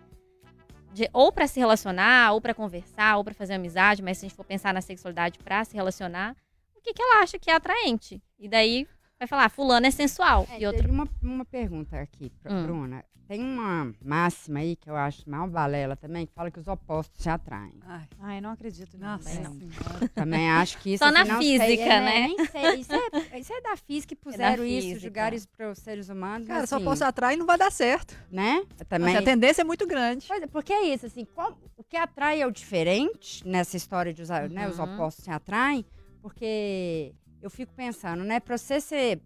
[0.93, 4.29] de, ou para se relacionar, ou para conversar, ou para fazer amizade, mas se a
[4.29, 6.37] gente for pensar na sexualidade para se relacionar,
[6.77, 8.22] o que, que ela acha que é atraente.
[8.39, 8.87] E daí
[9.19, 10.47] vai falar, fulano é sensual.
[10.51, 10.83] É, e outro.
[10.83, 12.62] teve uma, uma pergunta aqui, pra Hum.
[12.65, 13.05] Bruna.
[13.27, 17.23] Tem uma máxima aí que eu acho mal balela também, que fala que os opostos
[17.23, 17.73] se atraem.
[17.87, 18.99] Ai, Ai, não acredito nisso.
[18.99, 19.31] Nossa.
[19.31, 20.09] Também não.
[20.09, 22.21] Também acho que isso Só na assim, não sei, física, é, né?
[22.27, 22.75] Nem sei.
[22.81, 25.01] Isso é, isso é da física que puseram isso, física.
[25.01, 26.47] julgaram isso para os seres humanos.
[26.47, 28.15] Cara, mas, só assim, posso atrair e não vai dar certo.
[28.31, 28.59] Né?
[28.59, 29.17] Eu Mas Também.
[29.17, 30.27] a tendência é muito grande.
[30.29, 34.12] Pois é, porque é isso, assim, como- o que atrai é o diferente nessa história
[34.12, 34.85] de usar, né, os Uhum.
[34.85, 35.83] opostos se atraem,
[36.21, 37.15] porque
[37.45, 39.21] eu fico pensando, né, pra você ser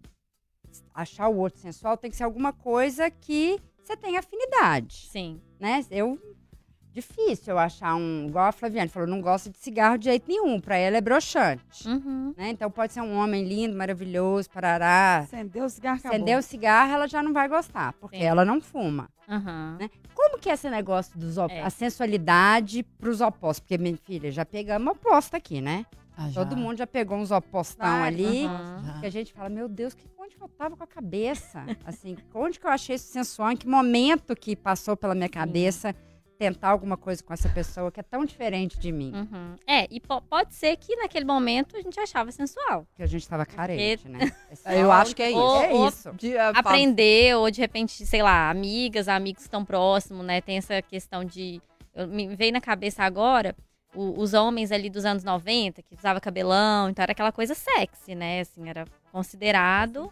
[0.93, 5.41] achar o outro sensual tem que ser alguma coisa que você tem afinidade, Sim.
[5.59, 5.83] né?
[5.89, 6.19] Eu
[6.91, 10.59] difícil eu achar um, igual a Flaviane falou, não gosta de cigarro de jeito nenhum,
[10.59, 12.33] pra ela é broxante, Uhum.
[12.35, 12.49] né?
[12.49, 15.19] Então pode ser um homem lindo, maravilhoso, parará.
[15.19, 16.15] Acendeu o cigarro, acabou.
[16.17, 18.23] Acendeu o cigarro, ela já não vai gostar, porque Sim.
[18.23, 19.07] ela não fuma.
[19.29, 19.77] Aham.
[20.13, 21.61] Como que é esse negócio dos op- É.
[21.61, 23.59] a sensualidade pros opostos?
[23.61, 25.85] Porque, minha filha, já pegamos oposta aqui, né?
[26.33, 28.45] Todo mundo já pegou uns opostão ali.
[28.45, 28.99] Aham.
[28.99, 31.63] Que a gente fala, meu Deus, que, onde que eu tava com a cabeça?
[31.85, 33.51] Assim, onde que eu achei isso sensual?
[33.51, 35.95] Em que momento que passou pela minha cabeça
[36.37, 39.11] tentar alguma coisa com essa pessoa que é tão diferente de mim?
[39.13, 39.55] Uhum.
[39.67, 42.87] É, e po- pode ser que naquele momento a gente achava sensual.
[42.95, 44.19] Que a gente tava carente, né?
[44.65, 45.39] É Eu acho que é isso.
[45.39, 46.11] Ou- É ou isso.
[46.13, 50.39] De, ah, fala- aprender, ou de repente, sei lá, amigas, amigos estão próximos, né?
[50.41, 51.61] Tem essa questão de.
[51.93, 53.53] Eu, me veio na cabeça agora
[53.93, 58.15] o- os homens ali dos anos 90, que usava cabelão, então era aquela coisa sexy,
[58.15, 58.41] né?
[58.41, 60.11] Assim, era considerado.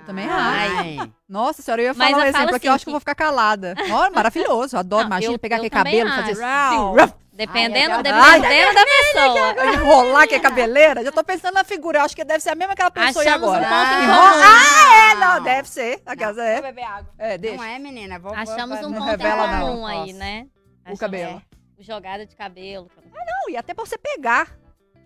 [0.00, 0.98] Eu também Ai.
[1.28, 2.88] Nossa senhora, eu ia Mas falar um eu exemplo falo aqui, eu assim acho que
[2.88, 3.74] eu vou ficar calada.
[3.90, 5.02] Ó, maravilhoso, eu adoro.
[5.02, 7.00] Não, Imagina eu- pegar eu aquele cabelo, fazer acho.
[7.00, 9.74] assim, Dependendo, Ai, dependendo da pessoa.
[9.74, 11.02] enrolar que é cabeleira.
[11.02, 13.28] Já tô pensando na figura, eu acho que deve ser a mesma aquela pessoa aí
[13.28, 13.68] Achamos um agora.
[13.68, 14.42] ponto em Enrola- comum.
[14.44, 16.02] Ah, é, não, deve ser.
[16.04, 16.60] A casa é.
[16.60, 17.10] beber água.
[17.18, 17.56] É, deixa.
[17.56, 18.18] Não é, menina.
[18.18, 19.66] Vou, Achamos vou, um não ponto em não.
[19.66, 20.46] comum aí, né?
[20.90, 21.38] O cabelo.
[21.38, 21.42] É,
[21.82, 22.90] jogada de cabelo.
[23.12, 24.56] Não, e até pra você pegar,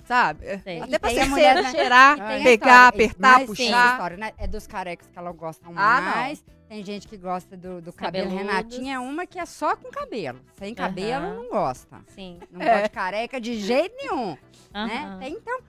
[0.05, 0.59] sabe?
[0.59, 0.81] Sei.
[0.81, 1.71] Até pra tem você a mulher, né?
[1.71, 3.91] cheirar, pegar, história, apertar, mas puxar.
[3.93, 4.33] história, né?
[4.39, 5.71] É dos carecas que ela gosta Ah,
[6.01, 6.11] não.
[6.17, 6.45] mais.
[6.69, 8.29] Tem gente que gosta do, do cabelo.
[8.29, 8.53] cabeludos.
[8.55, 10.41] Renatinha é uma que é só com cabelo.
[10.59, 11.35] Sem cabelo, Aham.
[11.37, 12.01] não gosta.
[12.09, 12.41] Sim.
[12.51, 12.65] Não É.
[12.71, 14.31] gosta de careca de jeito nenhum.
[14.31, 14.39] Né?
[14.75, 15.19] Aham.
[15.21, 15.61] Tem, então,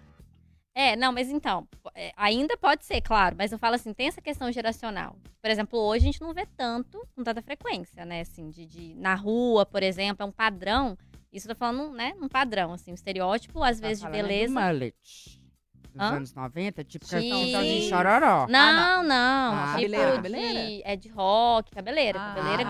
[0.79, 4.21] É, não, mas então, é, ainda pode ser, claro, mas eu falo assim, tem essa
[4.21, 5.15] questão geracional.
[5.41, 8.93] Por exemplo, hoje a gente não vê tanto, com tanta frequência, né, assim, de, de-
[8.93, 10.95] na rua, por exemplo, é um padrão,
[11.33, 14.23] isso eu tô falando, né, um padrão, assim, um estereótipo, às vezes, de Tá falando
[14.25, 14.53] do beleza.
[14.53, 14.95] mullet.
[15.93, 16.15] Dos Hã?
[16.17, 17.27] anos 90, tipo Sim.
[17.27, 18.45] cartão de chororó.
[18.47, 20.81] Não, não, Ah, tipo cabeleira, de- cabeleira?
[20.85, 22.65] é de rock, cabeleira, Ah, cabeleira ah,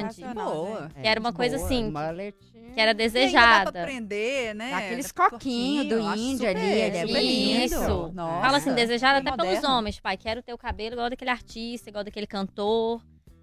[0.00, 0.50] grande, sensacional.
[0.50, 0.90] Boa.
[0.94, 2.36] É, que era uma de coisa boa, assim, mullet.
[2.70, 3.72] Que era E ainda dá desejada.
[3.72, 4.72] pra prender, né?
[4.74, 7.78] Aqueles coquinhos do índio ali, é super Isso.
[7.80, 8.12] lindo.
[8.12, 8.40] Nossa.
[8.40, 9.76] Fala assim, desejada até pelos moderno.
[9.76, 10.16] homens, pai.
[10.16, 13.02] Quero ter o cabelo igual daquele artista, igual daquele cantor,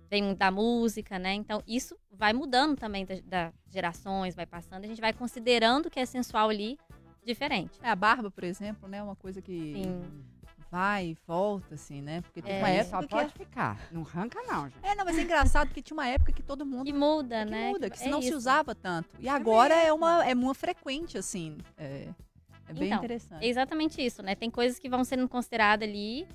[0.10, 1.34] vem da música, né?
[1.34, 4.84] Então, isso vai mudando também das da gerações, vai passando.
[4.84, 6.78] A gente vai considerando que é sensual ali
[7.26, 7.78] diferente.
[7.84, 9.04] É, a barba, por exemplo, né?
[9.04, 10.02] Uma coisa que Sim.
[10.72, 12.22] Vai e volta, assim, né?
[12.22, 13.08] Porque tem É, uma época só que...
[13.10, 13.80] pode ficar.
[13.92, 14.80] Não arranca, não, gente.
[14.84, 17.52] É, não, mas é engraçado porque tinha uma época que todo mundo E muda, que
[17.52, 17.70] né?
[17.72, 19.10] muda, que é não se usava tanto.
[19.20, 21.58] E agora é uma é uma frequente, assim.
[21.78, 22.08] É,
[22.68, 23.44] é bem Então, interessante.
[23.44, 24.36] É exatamente isso, né?
[24.36, 26.28] Tem coisas que vão sendo consideradas ali.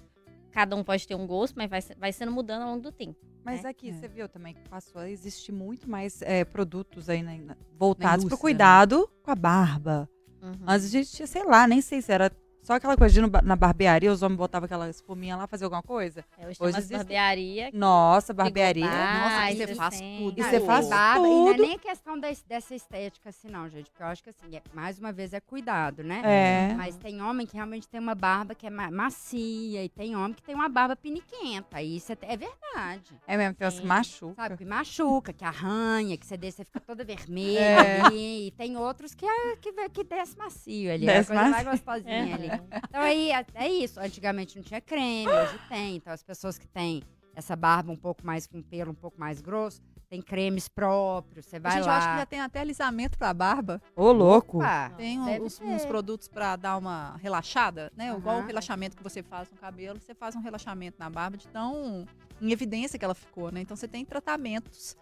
[0.50, 2.92] Cada um pode ter um gosto, mas vai, se- vai sendo mudando ao longo do
[2.92, 3.18] tempo.
[3.44, 3.70] Mas né?
[3.70, 3.92] aqui, É.
[3.94, 8.34] você viu também que passou a existir muito mais é, produtos aí na- voltados para
[8.34, 10.08] o cuidado com a barba.
[10.42, 10.52] Uhum.
[10.66, 12.30] Antes a gente tinha, sei lá, nem sei se era
[12.62, 15.82] só aquela coisa de ir na barbearia, os homens botavam aquela espuminha lá, fazer alguma
[15.82, 16.24] coisa.
[16.38, 17.70] É, hoje hoje existe- barbearia.
[17.74, 18.84] Nossa, barbearia.
[18.88, 20.38] Nossa, que você faz tudo.
[20.38, 21.66] E você e faz barba, E não é tudo.
[21.66, 23.90] nem questão des- dessa estética assim, não, gente.
[23.90, 26.22] Porque eu acho que, assim, é- mais uma vez, é cuidado, né?
[26.24, 26.74] É.
[26.74, 30.32] Mas tem homem que realmente tem uma barba que é ma- macia e tem homem
[30.34, 31.82] que tem uma barba piniquenta.
[31.82, 33.12] E isso é, é verdade.
[33.26, 33.86] É mesmo, tem umas que Sim.
[33.88, 34.34] machuca.
[34.42, 34.56] Sabe?
[34.56, 38.00] Que machuca, que arranha, que você desce, você fica toda vermelha É.
[38.02, 38.46] ali.
[38.46, 41.06] E tem outros que, é, que, que desce macio ali.
[41.06, 41.70] Desce é a coisa mais É.
[41.70, 42.51] gostosinha ali.
[42.88, 44.00] Então aí é, é isso.
[44.00, 45.96] Antigamente não tinha creme, hoje tem.
[45.96, 47.02] Então as pessoas que têm
[47.34, 49.80] essa barba um pouco mais com pelo um pouco mais grosso,
[50.10, 51.46] tem cremes próprios.
[51.46, 51.96] Você vai Gente, eu lá.
[51.96, 53.80] acho que já tem até alisamento pra barba.
[53.96, 54.58] Ô, louco.
[54.58, 55.40] Opa, Tem um- ter.
[55.40, 58.14] uns produtos pra dar uma relaxada, né?
[58.14, 61.48] Igual o relaxamento que você faz no cabelo, você faz um relaxamento na barba de
[61.48, 62.06] tão
[62.40, 63.62] em evidência que ela ficou, né?
[63.62, 64.94] Então você tem tratamentos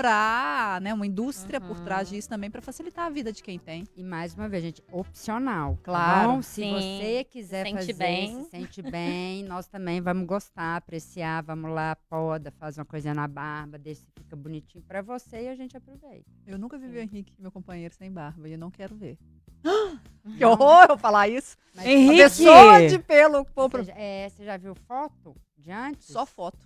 [0.00, 1.82] pra, né, uma indústria por Uhum.
[1.84, 3.82] trás disso também pra facilitar a vida de quem tem.
[3.96, 5.76] E mais uma vez, gente, opcional.
[5.76, 6.32] tá Claro.
[6.32, 6.42] bom?
[6.42, 6.72] Se Sim.
[6.74, 8.44] você quiser Sente fazer, bem.
[8.44, 13.26] se sente bem, nós também vamos gostar, apreciar, vamos lá, poda, faz uma coisinha na
[13.26, 16.26] barba, deixa se fica bonitinho pra você e a gente aproveita.
[16.46, 19.16] Eu nunca vi o Henrique, meu companheiro, sem barba e eu não quero ver.
[20.36, 21.56] Que horror eu falar isso.
[21.74, 22.22] mas- Henrique!
[22.22, 26.06] Pessoa de pelo pô, Você já, é, você já viu foto de antes?
[26.08, 26.58] só foto.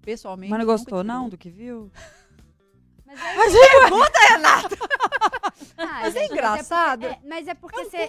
[0.00, 0.48] Pessoalmente.
[0.50, 1.90] Mas não gostou, não, do que viu?
[3.08, 4.76] Mas é, Mas pergunta, Renata!
[5.78, 7.06] ah, Mas é gente, engraçado.
[7.06, 8.08] é- mas é porque você.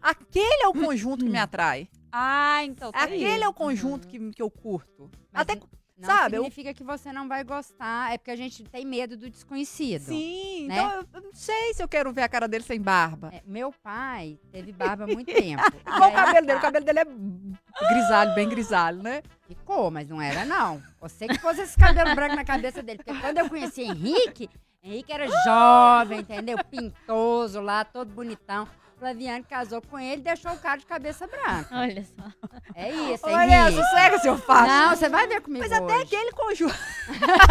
[0.00, 1.88] Aquele é o conjunto que me atrai.
[2.12, 5.10] Ah, então Aquele é o conjunto que, que eu curto.
[5.32, 5.62] Mas Até n-
[5.96, 9.16] não sabe, eu- significa que você não vai gostar, é porque a gente tem medo
[9.16, 10.02] do desconhecido.
[10.06, 10.74] Sim, né?
[10.76, 13.30] então eu, eu não sei se eu quero ver a cara dele sem barba.
[13.32, 15.62] É, meu pai teve barba há muito tempo.
[15.86, 17.04] Igual o cabelo dele, o cabelo dele é
[17.88, 19.22] grisalho, bem grisalho, né?
[19.48, 20.82] Ficou, mas não era, não.
[21.00, 22.98] Você que pôs esse cabelo branco na cabeça dele.
[23.02, 24.50] Porque quando eu conheci Henrique,
[24.82, 26.58] Henrique era jovem, entendeu?
[26.64, 28.68] Pintoso lá, todo bonitão.
[28.98, 31.68] Flaviane casou com ele e deixou o cara de cabeça branca.
[31.70, 32.24] Olha só.
[32.74, 33.78] É isso, Ô, é Maria, isso.
[33.82, 34.72] sossega, seu facho.
[34.72, 36.02] Não, você vai ver comigo Mas até hoje.
[36.04, 36.74] aquele conjunto.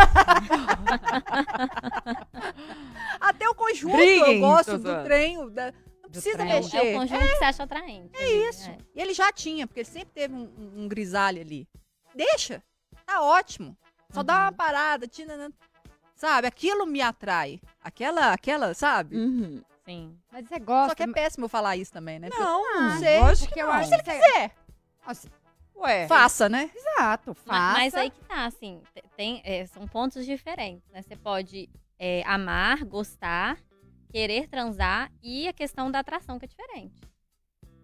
[3.20, 5.50] até o conjunto Briguem, eu gosto do trem.
[5.52, 5.74] da-
[6.04, 6.52] Não precisa trem.
[6.52, 6.96] É mexer.
[6.96, 8.12] o conjunto que você acha atraente.
[8.16, 8.70] É isso.
[8.96, 11.68] E ele já tinha, porque ele sempre teve um, um- um grisalho ali.
[12.14, 12.62] Deixa.
[13.06, 13.76] Tá ótimo.
[14.12, 15.08] Só dá uma parada.
[15.08, 15.52] Tina,
[16.16, 16.48] sabe?
[16.48, 17.60] Aquilo me atrai.
[17.84, 19.18] Aquela, aquela, sabe?
[19.18, 19.62] Uhum.
[19.86, 20.18] Sim.
[20.32, 20.90] Mas você gosta.
[20.90, 22.28] Só que é péssimo eu falar isso também, né?
[22.30, 23.20] Porque Não, não sei.
[23.20, 24.52] lógico que eu acho Se ele que você- quiser,
[25.08, 25.30] Nossa,
[25.76, 26.08] Ué.
[26.08, 26.72] faça, né?
[26.76, 27.74] Exato, faça.
[27.80, 31.02] Mas aí que tá, assim, te- tem, é, são pontos diferentes, né?
[31.04, 31.70] Você pode
[32.00, 33.58] é, amar, gostar,
[34.12, 37.00] querer transar e a questão da atração que é diferente.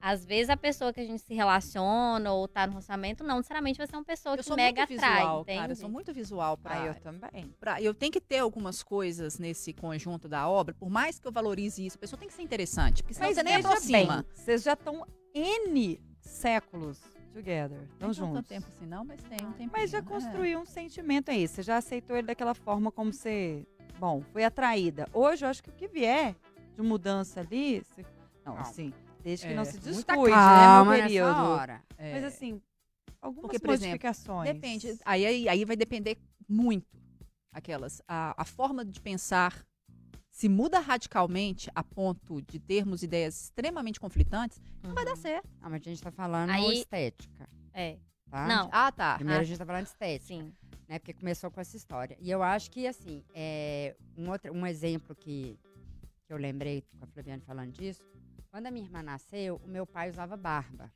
[0.01, 3.77] Às vezes a pessoa que a gente se relaciona ou tá no relacionamento não necessariamente
[3.77, 5.59] vai ser uma pessoa Eu que sou mega muito atrai, visual, entende?
[5.59, 5.71] cara.
[5.71, 7.53] Eu sou muito visual pra, Ah, eu também.
[7.59, 11.31] pra- eu tenho que ter algumas coisas nesse conjunto da obra, por mais que eu
[11.31, 14.23] valorize isso, a pessoa tem que ser interessante, porque senão Mas você nem aproxima.
[14.23, 16.99] bem, vocês já estão N séculos
[17.33, 17.77] together.
[17.99, 18.47] Não Estão tem tanto juntos.
[18.49, 19.71] tempo assim, não, mas tem um tempo.
[19.71, 21.47] Mas já construiu um sentimento aí.
[21.47, 23.65] Você já aceitou ele daquela forma como você.
[23.99, 25.07] Bom, foi atraída.
[25.13, 26.35] Hoje eu acho que o que vier
[26.75, 27.81] de mudança ali.
[27.85, 28.01] você-
[28.43, 28.61] Não, Calma.
[28.61, 28.91] assim,
[29.21, 31.37] desde que É, não se Muita descuide, né, calma meu nessa período.
[31.49, 31.83] hora.
[31.97, 32.61] Mas assim,
[33.21, 34.53] algumas Porque, por exemplo, modificações.
[34.53, 34.99] Depende.
[35.05, 36.17] Aí, aí, aí vai depender
[36.47, 36.87] muito.
[37.53, 38.01] Aquelas.
[38.07, 39.65] A, a forma de pensar
[40.29, 45.47] se muda radicalmente a ponto de termos ideias extremamente conflitantes, não vai dar certo.
[45.61, 47.97] Não, mas a gente tá falando Aí- estética, É.
[48.29, 48.47] tá?
[48.47, 48.69] Não.
[48.71, 49.15] Ah, tá.
[49.15, 49.43] Primeiro Ah.
[49.43, 50.25] a gente tá falando de estética.
[50.25, 50.53] Sim.
[50.87, 50.99] né?
[50.99, 52.17] Porque começou com essa história.
[52.19, 55.57] E eu acho que, assim, é, um, outro, um exemplo que,
[56.27, 58.03] que eu lembrei com a Flaviane falando disso,
[58.51, 60.91] quando a minha irmã nasceu, o meu pai usava barba.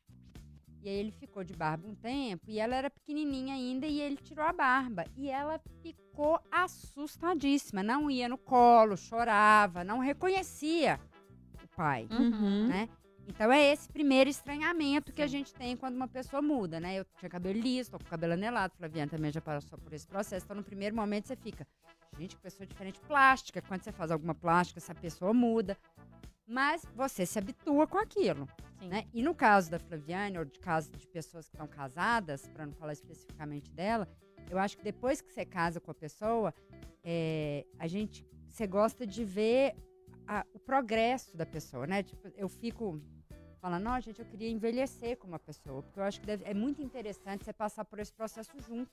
[0.84, 4.18] E aí ele ficou de barba um tempo e ela era pequenininha ainda e ele
[4.18, 5.06] tirou a barba.
[5.16, 7.82] E ela ficou assustadíssima.
[7.82, 11.00] Não ia no colo, chorava, não reconhecia
[11.64, 12.68] o pai Uhum.
[12.68, 12.90] né?
[13.28, 17.00] Então é esse primeiro estranhamento que a gente tem quando uma pessoa muda, né?
[17.00, 20.46] Eu tinha cabelo liso, tô com cabelo anelado, Flaviana também já passou por esse processo.
[20.46, 21.66] Então no primeiro momento você fica,
[22.20, 23.62] gente, que pessoa diferente plástica.
[23.64, 25.76] Quando você faz alguma plástica, essa pessoa muda.
[26.48, 28.48] Mas você se habitua com aquilo,
[28.82, 29.06] né?
[29.14, 32.74] E no caso da Flaviane, ou de caso de pessoas que estão casadas, para não
[32.74, 34.08] falar especificamente dela,
[34.50, 36.54] eu acho que depois que você casa com a pessoa,
[37.04, 39.76] é, a gente, você gosta de ver
[40.28, 42.04] a- o progresso da pessoa, né?
[42.04, 43.02] Tipo, eu fico
[43.60, 46.54] falando, não, gente, eu queria envelhecer com uma pessoa, porque eu acho que deve- é
[46.54, 48.92] muito interessante você passar por esse processo junto.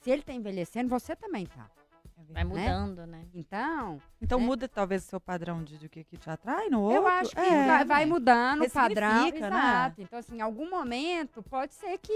[0.00, 1.70] Se ele tá envelhecendo, você também tá.
[2.18, 3.26] É Vai mudando, né?
[3.34, 4.46] Então, Então né?
[4.46, 6.96] muda talvez o seu padrão de, de que, que te atrai no outro?
[6.96, 7.66] eu acho que É.
[7.66, 9.30] vai, vai mudando o padrão.
[9.30, 9.36] Né?
[9.36, 10.02] Exato.
[10.02, 12.12] Então, assim, em algum momento, pode ser que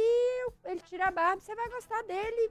[0.65, 2.51] ele tire a barba, você vai gostar dele,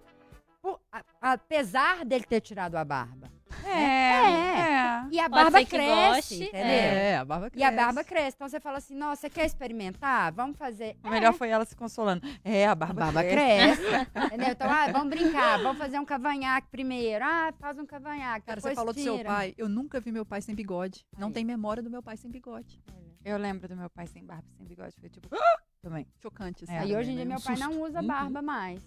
[0.61, 3.29] por- a- apesar dele ter tirado a barba.
[3.65, 4.59] É, É.
[4.59, 5.07] é.
[5.11, 6.59] E a Pode barba cresce, goste, entendeu?
[6.67, 7.75] É, a barba E a cresce.
[7.85, 8.35] barba cresce.
[8.35, 10.31] Então você fala assim, nossa, você quer experimentar?
[10.33, 10.95] Vamos fazer.
[11.03, 12.21] O melhor foi ela se consolando.
[12.43, 13.81] É, a A barba, barba cresce.
[13.81, 14.07] cresce.
[14.33, 14.49] entendeu?
[14.51, 17.25] Então, ah, vamos brincar, vamos fazer um cavanhaque primeiro.
[17.25, 18.45] Ah, faz um cavanhaque.
[18.45, 19.29] Cara, você falou do seu tira.
[19.29, 19.53] pai.
[19.57, 21.05] Eu nunca vi meu pai sem bigode.
[21.17, 21.33] Não Aí.
[21.33, 22.81] tem memória do meu pai sem bigode.
[23.25, 24.95] Eu lembro do meu pai sem barba, sem bigode.
[24.99, 26.07] Foi tipo, "Ah!" também.
[26.21, 26.63] Chocante.
[26.63, 26.77] assim, É.
[26.79, 27.33] Aí também, hoje em dia né?
[27.35, 28.79] meu pai não usa barba mais.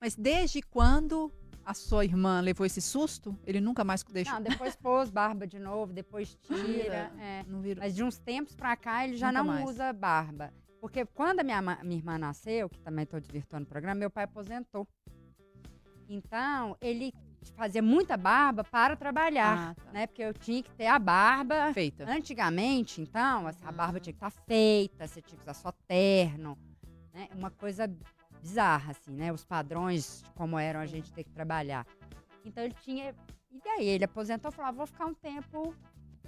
[0.00, 1.30] Mas desde quando
[1.64, 4.34] a sua irmã levou esse susto, ele nunca mais deixou.
[4.34, 7.12] Não, depois pôs barba de novo, depois tira.
[7.20, 7.44] É.
[7.46, 7.82] Não virou.
[7.84, 9.68] Mas de uns tempos pra cá ele já Nunca não mais.
[9.68, 10.52] usa barba.
[10.80, 14.24] Porque quando a minha, minha irmã nasceu, que também estou desvirtuando o programa, meu pai
[14.24, 14.88] aposentou.
[16.08, 17.12] Então, ele
[17.54, 19.92] fazia muita barba para trabalhar, Ah, tá.
[19.92, 20.06] né?
[20.06, 22.10] Porque eu tinha que ter a barba Feita.
[22.10, 23.72] Antigamente, então, a Uhum.
[23.76, 26.58] barba tinha que estar feita, você tinha que usar só terno,
[27.12, 27.28] né?
[27.36, 27.86] Uma coisa
[28.40, 29.32] bizarra, assim, né?
[29.32, 31.86] Os padrões de como eram a gente ter que trabalhar.
[32.44, 33.14] Então ele tinha.
[33.50, 35.74] E daí ele aposentou e falou: ah, vou ficar um tempo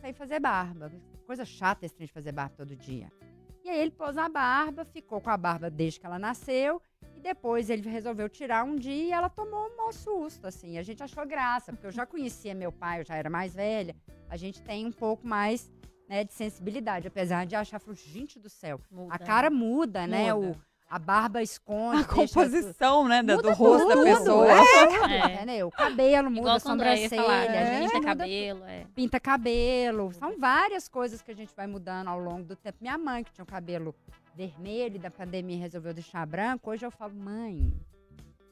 [0.01, 0.91] sem fazer barba.
[1.27, 3.11] Coisa chata esse trem de fazer barba todo dia.
[3.65, 6.83] E aí ele pôs a barba, ficou com a barba desde que ela nasceu.
[7.15, 10.79] E depois ele resolveu tirar um dia e ela tomou um mau susto, assim.
[10.79, 13.95] A gente achou graça, porque eu já conhecia meu pai, eu já era mais velha.
[14.29, 15.71] A gente tem um pouco mais
[16.09, 19.15] né, de sensibilidade, apesar de achar, gente do céu, Muda.
[19.15, 20.35] a cara muda, né?
[20.35, 20.49] Muda.
[20.51, 22.03] O, a barba esconde.
[22.03, 24.47] A composição, né, da- do Muda rosto da tudo, pessoa.
[24.47, 25.35] É, É.
[25.37, 25.69] entendeu?
[25.69, 27.67] O cabelo muda, Igual a ia sobrancelha, falar, a né?
[27.67, 28.87] gente pinta muda cabelo, é.
[28.95, 30.13] pinta cabelo.
[30.13, 32.77] São várias coisas que a gente vai mudando ao longo do tempo.
[32.81, 33.95] Minha mãe, que tinha o cabelo
[34.35, 37.73] vermelho e da pandemia resolveu deixar branco, hoje eu falo, mãe,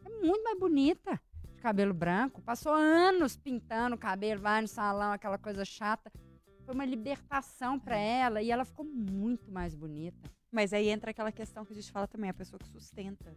[0.05, 1.21] é muito mais bonita
[1.55, 2.41] de cabelo branco.
[2.41, 6.11] Passou anos pintando o cabelo, vai no salão, aquela coisa chata.
[6.65, 10.31] Foi uma libertação pra ela e ela ficou muito mais bonita.
[10.53, 13.33] Mas aí entra aquela questão que a gente fala também, a pessoa que sustenta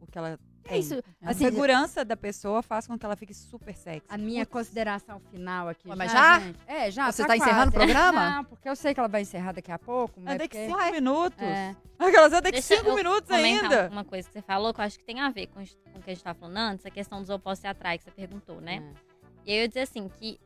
[0.00, 0.94] o que ela É isso.
[1.22, 4.06] A Assim, segurança da pessoa faz com que ela fique super sexy.
[4.08, 5.88] a minha consideração final aqui.
[5.88, 6.38] Mas já?
[6.38, 6.40] já?
[6.40, 6.58] gente?
[6.66, 7.12] É, já.
[7.12, 8.30] Você tá tá encerrando o programa?
[8.30, 10.18] Não, porque eu sei que ela vai encerrar daqui a pouco.
[10.20, 10.66] É Mas daqui porque...
[10.66, 11.42] cinco minutos.
[11.42, 11.76] É.
[11.98, 13.88] Aquelas é daqui Deixa cinco eu minutos ainda.
[13.90, 15.62] Uma coisa que você falou que eu acho que tem a ver com,
[15.92, 18.04] com o que a gente tá falando antes, a questão dos opostos se atrai, que
[18.04, 18.76] você perguntou, né?
[19.06, 19.10] É.
[19.46, 20.38] E aí eu ia dizer assim, que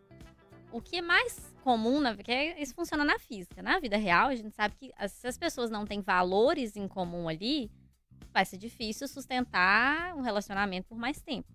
[0.76, 3.62] o que é mais comum, na, que é- isso funciona na física.
[3.62, 6.88] Na vida real, a gente sabe que as- se as pessoas não têm valores em
[6.88, 7.70] comum ali,
[8.32, 11.48] vai ser difícil sustentar um relacionamento por mais tempo.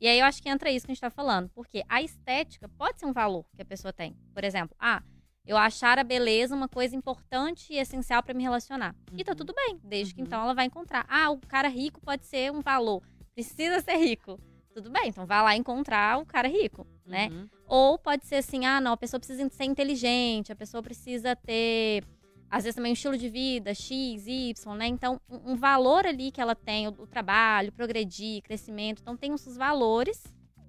[0.00, 2.68] E aí eu acho que entra isso que a gente tá falando, porque a estética
[2.68, 4.16] pode ser um valor que a pessoa tem.
[4.34, 5.00] Por exemplo, ah,
[5.46, 8.96] eu achar a beleza uma coisa importante e essencial para me relacionar.
[9.16, 9.36] E tá Uhum.
[9.36, 10.26] tudo bem, desde que Uhum.
[10.26, 11.06] então ela vai encontrar.
[11.08, 13.00] Ah, o cara rico pode ser um valor.
[13.32, 14.40] Precisa ser rico.
[14.76, 17.30] Tudo bem, então vai lá encontrar o cara rico, né?
[17.32, 17.48] Uhum.
[17.66, 22.04] Ou pode ser assim, ah, não, a pessoa precisa ser inteligente, a pessoa precisa ter,
[22.50, 24.86] às vezes também um estilo de vida, X, Y, né?
[24.86, 29.00] Então, um, um valor ali que ela tem, o, o trabalho, progredir, crescimento.
[29.00, 30.22] Então, tem os seus valores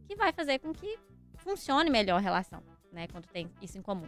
[0.07, 0.97] que vai fazer com que
[1.35, 3.07] funcione melhor a relação, né?
[3.09, 4.07] Quando tem isso em comum.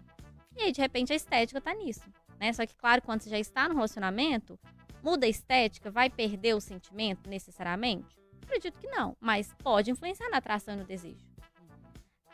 [0.55, 2.53] E aí, de repente, a estética tá nisso, né?
[2.53, 4.57] Só que, claro, quando você já está no relacionamento,
[5.03, 8.18] muda a estética, vai perder o sentimento necessariamente?
[8.49, 11.23] Acredito que não, mas pode influenciar na atração e no desejo.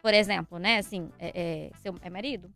[0.01, 1.31] Por exemplo, né, assim, é,
[1.69, 2.49] é, seu é marido?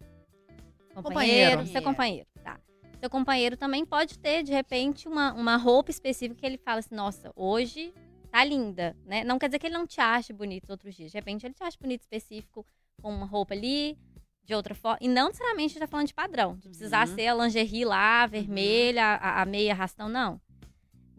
[0.93, 1.65] Companheiro, Companheiro.
[1.67, 2.59] seu companheiro, tá.
[2.99, 6.95] Seu companheiro também pode ter, de repente, uma, uma roupa específica que ele fala assim,
[6.95, 7.93] nossa, hoje
[8.31, 9.23] tá linda, né?
[9.23, 11.11] Não quer dizer que ele não te ache bonito os outros dias.
[11.11, 12.65] De repente, ele te acha bonito específico
[13.01, 13.97] com uma roupa ali,
[14.43, 14.97] de outra forma.
[15.01, 16.55] E não necessariamente a gente tá falando de padrão.
[16.57, 17.15] De precisar Uhum.
[17.15, 20.39] ser a lingerie lá, vermelha, a, a meia arrastão, não.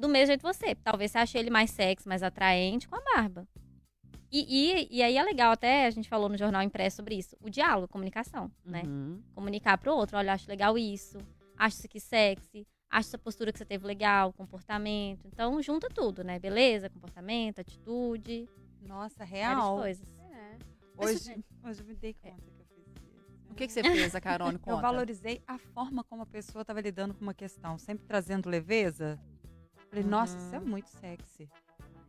[0.00, 0.74] Do mesmo jeito você.
[0.74, 3.46] Talvez você ache ele mais sexy, mais atraente com a barba.
[4.32, 7.36] E, e, e aí é legal, até a gente falou no jornal impresso sobre isso.
[7.40, 8.82] O diálogo, a comunicação, né?
[8.86, 9.20] Uhum.
[9.34, 11.18] Comunicar pro outro, olha, eu acho legal isso.
[11.58, 12.66] Acho isso aqui sexy.
[12.88, 15.26] Acho essa postura que você teve legal, comportamento.
[15.26, 16.38] Então, junta tudo, né?
[16.38, 18.48] Beleza, comportamento, atitude,
[18.80, 19.76] Nossa, várias real.
[19.76, 20.06] coisas.
[20.96, 23.50] Hoje, hoje eu me dei conta que eu fiz isso.
[23.50, 24.54] O que, que você fez, a Carone?
[24.54, 24.82] Eu Conta.
[24.82, 29.18] valorizei a forma como a pessoa estava lidando com uma questão, sempre trazendo leveza.
[29.90, 31.48] Falei, nossa, isso é muito sexy.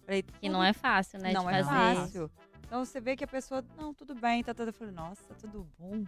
[0.05, 1.33] Falei, Que não é fácil, né?
[1.33, 1.95] não de é fazer.
[1.99, 2.31] fácil.
[2.65, 4.69] Então você vê que a pessoa, não, tudo bem, tá tudo.
[4.69, 6.05] Eu falei, nossa, tudo bom.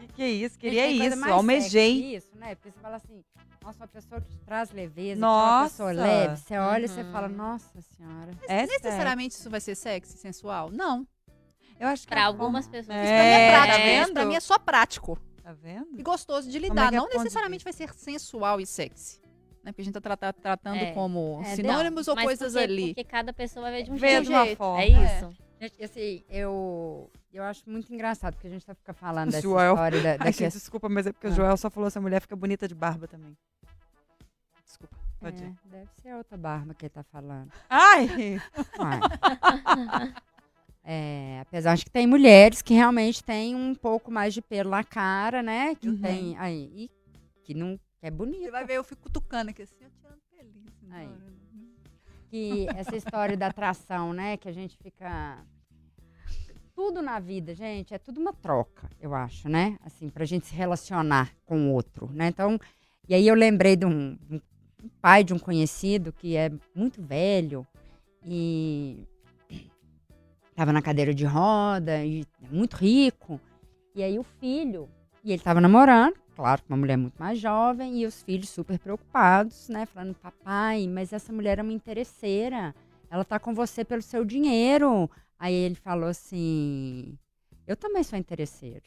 [0.00, 0.58] Que, que é isso?
[0.58, 1.94] Queria isso, almejei.
[2.00, 2.54] sexy Isso, né?
[2.54, 3.22] Porque você fala assim,
[3.62, 5.76] nossa, uma pessoa que te traz leveza, Nossa!
[5.76, 7.12] que é uma pessoa leve, você olha e você Uhum.
[7.12, 8.30] fala, nossa senhora.
[8.48, 10.70] É Necessariamente isso vai ser sexy, sensual?
[10.70, 10.98] Não.
[10.98, 11.76] sexy.
[11.78, 12.96] Eu acho que Pra a algumas forma- pessoas.
[12.96, 13.76] É, Isso pra mim é prático.
[13.78, 14.12] tá vendo?
[14.14, 15.18] pra mim é só prático.
[15.42, 15.88] Tá vendo?
[15.98, 16.92] E gostoso de é lidar.
[16.92, 19.20] é não necessariamente vai ser sensual e sexy.
[19.66, 19.72] Né?
[19.72, 20.92] Porque a gente tá tra- tra- tratando É.
[20.92, 22.86] como É, sinônimos ou Mas coisas porque, ali.
[22.94, 24.22] Porque cada pessoa vai ver de um Vê jeito.
[24.26, 24.80] de uma forma.
[24.82, 25.36] É isso.
[25.60, 29.72] Gente, assim, eu, eu acho muito engraçado, porque a gente tá fica falando dessa Joel.
[29.74, 31.30] história da, da Ai, questão- gente, desculpa, mas é porque Ah.
[31.30, 33.36] o Joel só falou essa mulher fica bonita de barba também.
[34.64, 35.46] Desculpa, pode ir.
[35.46, 37.50] É, deve ser outra barba que ele tá falando.
[37.68, 38.40] Ai!
[38.78, 39.00] Uai.
[40.88, 44.84] É, apesar de que tem mulheres que realmente têm um pouco mais de pelo na
[44.84, 45.74] cara, né?
[45.74, 46.00] Que Uhum.
[46.00, 46.70] tem aí.
[46.72, 46.90] E
[47.42, 48.42] que não que é bonito.
[48.44, 50.66] Você vai ver, eu fico cutucando aqui assim, eu tirando pelinho.
[50.68, 51.06] assim, Aí.
[51.06, 51.32] agora.
[52.28, 54.36] que essa história da atração, né?
[54.36, 55.38] Que a gente fica.
[56.74, 59.78] Tudo na vida, gente, é tudo uma troca, eu acho, né?
[59.82, 62.28] Assim, pra gente se relacionar com o outro, né?
[62.28, 62.60] Então,
[63.08, 64.40] e aí eu lembrei de um, um
[65.00, 67.66] pai de um conhecido que é muito velho
[68.22, 69.02] e
[70.54, 73.40] tava na cadeira de roda e é muito rico.
[73.94, 74.86] E aí o filho,
[75.24, 79.68] e ele tava namorando, claro, uma mulher muito mais jovem, e os filhos super preocupados,
[79.68, 79.86] né?
[79.86, 82.74] Falando, papai, mas essa mulher é uma interesseira.
[83.10, 85.10] Ela tá com você pelo seu dinheiro.
[85.38, 87.18] Aí ele falou assim:
[87.66, 88.84] Eu também sou interesseiro.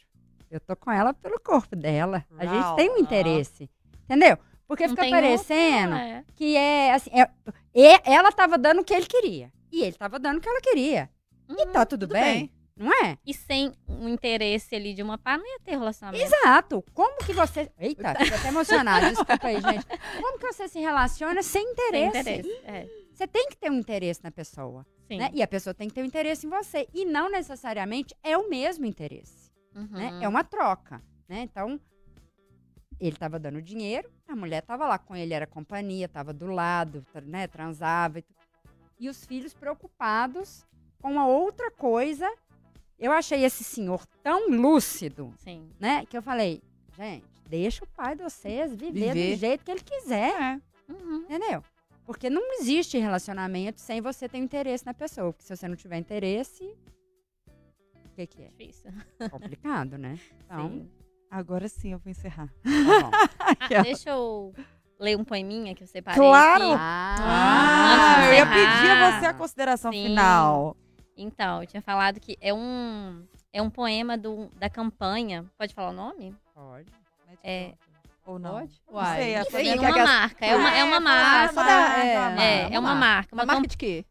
[0.52, 2.26] Eu tô com ela pelo corpo dela.
[2.38, 2.76] A gente Uau.
[2.76, 3.70] tem um interesse.
[4.06, 4.38] Entendeu?
[4.68, 6.24] Porque fica parecendo outra, é.
[6.36, 7.10] que é assim.
[7.14, 7.30] é-
[7.74, 9.52] e- ela tava dando o que ele queria.
[9.72, 11.10] E ele tava dando o que ela queria.
[11.47, 11.72] E Uhum.
[11.72, 12.52] tá tudo, tudo bem, bem.
[12.80, 13.18] Não é?
[13.26, 16.24] E sem um interesse ali de uma parte, não ia ter relacionamento.
[16.24, 16.82] Exato.
[16.94, 17.70] Como que você.
[17.78, 19.10] Eita, fico até emocionada.
[19.10, 19.86] Desculpa aí, gente.
[20.22, 22.20] Como que você se relaciona sem Sem interesse?
[22.20, 22.62] interesse.
[22.64, 24.86] É, Você tem que ter um interesse na pessoa.
[25.10, 25.18] sim.
[25.18, 25.30] Né?
[25.34, 26.88] E a pessoa tem que ter um interesse em você.
[26.94, 29.52] E não necessariamente é o mesmo interesse.
[29.76, 29.88] Uhum.
[29.92, 30.20] Né?
[30.22, 31.04] É uma troca.
[31.28, 31.42] Né?
[31.42, 31.78] Então,
[32.98, 37.06] ele estava dando dinheiro, a mulher estava lá com ele, era companhia, estava do lado,
[37.24, 37.46] né?
[37.46, 38.20] transava.
[38.20, 38.26] E,
[39.00, 40.66] e os filhos preocupados
[41.02, 42.26] com uma outra coisa.
[43.00, 45.70] Eu achei esse senhor tão lúcido, Sim.
[45.80, 46.06] né?
[46.06, 46.62] Que eu falei,
[46.97, 49.36] gente, deixa o pai de vocês viver, Viver.
[49.36, 50.34] do jeito que ele quiser.
[50.89, 50.91] É.
[50.91, 51.22] Uhum.
[51.24, 51.64] Entendeu?
[52.06, 55.32] Porque não existe relacionamento sem você ter interesse na pessoa.
[55.32, 56.64] Porque se você não tiver interesse,
[58.06, 58.47] o que, que é?
[58.50, 58.91] Difícil.
[59.32, 60.20] Complicado, né?
[60.45, 60.89] Então, Sim.
[61.32, 62.47] Agora sim eu vou encerrar.
[62.64, 63.12] tá bom.
[63.72, 64.52] Ah, deixa eu
[65.00, 66.64] ler um poeminha que eu separei Claro!
[66.72, 66.76] aqui?
[66.80, 70.08] Ah, de eu ia pedir a você a consideração Sim.
[70.08, 70.76] final.
[71.22, 75.46] Então, eu tinha falado que é um, é um poema do, da campanha.
[75.58, 76.36] Pode falar o nome?
[76.56, 76.88] Pode.
[77.44, 77.74] É.
[78.26, 78.54] Ou não?
[78.60, 78.80] Pode?
[78.92, 80.46] Não sei, que uma aquelas- marca.
[80.46, 81.54] É uma, é uma Ah, marca.
[81.54, 82.42] marca, é, marca.
[82.44, 83.36] É, é uma marca.
[83.36, 84.06] Uma Uma, marca cam- de quê?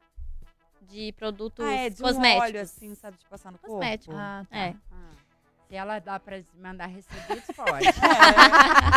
[0.82, 2.48] de produtos Ah, é de um cosméticos.
[2.48, 3.74] óleo, assim, sabe, de passar no corpo.
[3.74, 4.14] Cosmético.
[4.16, 4.56] Ah, tá.
[4.56, 4.74] É.
[5.68, 7.86] Se ela dá pra mandar recebidos, pode.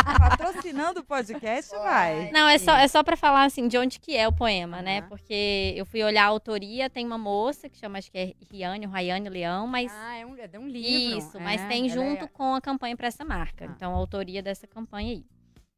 [0.04, 2.30] É, patrocinando o podcast, vai.
[2.30, 5.00] Não, é só, é só pra falar, assim, de onde que é o poema, né?
[5.00, 5.08] Aham.
[5.08, 8.86] Porque eu fui olhar a autoria, tem uma moça que chama, acho que é Riane,
[8.86, 9.92] ou Rayane Leão, mas...
[9.94, 11.18] Ah, é um, é um livro.
[11.18, 13.66] Isso, mas É, tem junto é- com a campanha pra essa marca.
[13.66, 13.72] Ah.
[13.76, 15.24] Então, a autoria dessa campanha aí.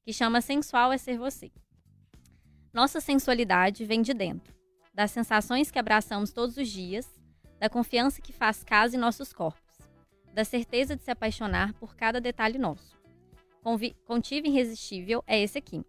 [0.04, 1.50] Que chama Sensual é Ser Você.
[2.72, 4.54] Nossa sensualidade vem de dentro.
[4.92, 7.08] Das sensações que abraçamos todos os dias,
[7.58, 9.62] da confiança que faz casa em nossos corpos,
[10.34, 12.98] da certeza de se apaixonar por cada detalhe nosso.
[13.62, 15.82] Convi contivo irresistível é esse aqui.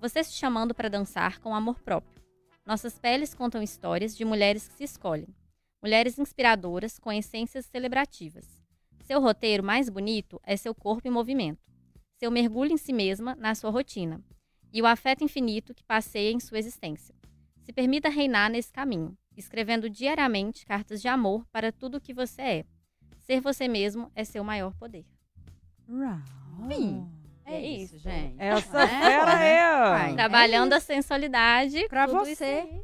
[0.00, 2.22] Você se chamando para dançar com amor próprio.
[2.64, 5.28] Nossas peles contam histórias de mulheres que se escolhem.
[5.82, 8.46] Mulheres inspiradoras com essências celebrativas.
[9.02, 11.68] Seu roteiro mais bonito é seu corpo em movimento.
[12.16, 14.22] Seu mergulho em si mesma na sua rotina.
[14.72, 17.14] E o afeto infinito que passeia em sua existência.
[17.60, 22.42] Se permita reinar nesse caminho, escrevendo diariamente cartas de amor para tudo o que você
[22.42, 22.64] é.
[23.30, 25.04] Ser você mesmo é seu maior poder.
[26.68, 27.08] Sim.
[27.44, 28.02] É É isso, isso.
[28.02, 28.34] gente.
[28.40, 29.52] Essa É, fera né?
[29.54, 29.88] é.
[29.90, 30.14] Vai.
[30.14, 31.86] Trabalhando É a sensualidade
[32.26, 32.44] isso você.
[32.44, 32.82] aí.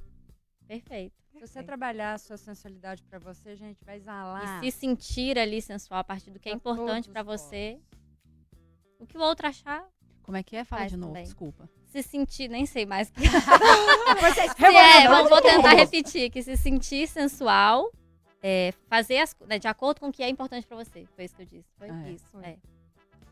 [0.68, 1.16] Perfeito.
[1.32, 4.64] Se você trabalhar a sua sensualidade pra você, a gente vai exalar.
[4.64, 7.40] E se sentir ali sensual a partir do que é Pra importante todos pra os
[7.40, 7.80] você.
[9.00, 9.84] O que o outro achar,
[10.22, 10.64] Como é que é?
[10.64, 11.24] Fala de novo, também.
[11.24, 11.68] desculpa.
[11.86, 13.08] se sentir, nem sei mais.
[14.56, 15.50] Se é, vou, vou tudo.
[15.50, 17.90] tentar repetir, que se sentir sensual,
[18.48, 21.04] é, fazer as né, de acordo com o que é importante pra você.
[21.16, 21.68] Foi isso que eu disse.
[21.76, 22.10] Foi É.
[22.12, 22.38] isso.
[22.40, 22.56] é.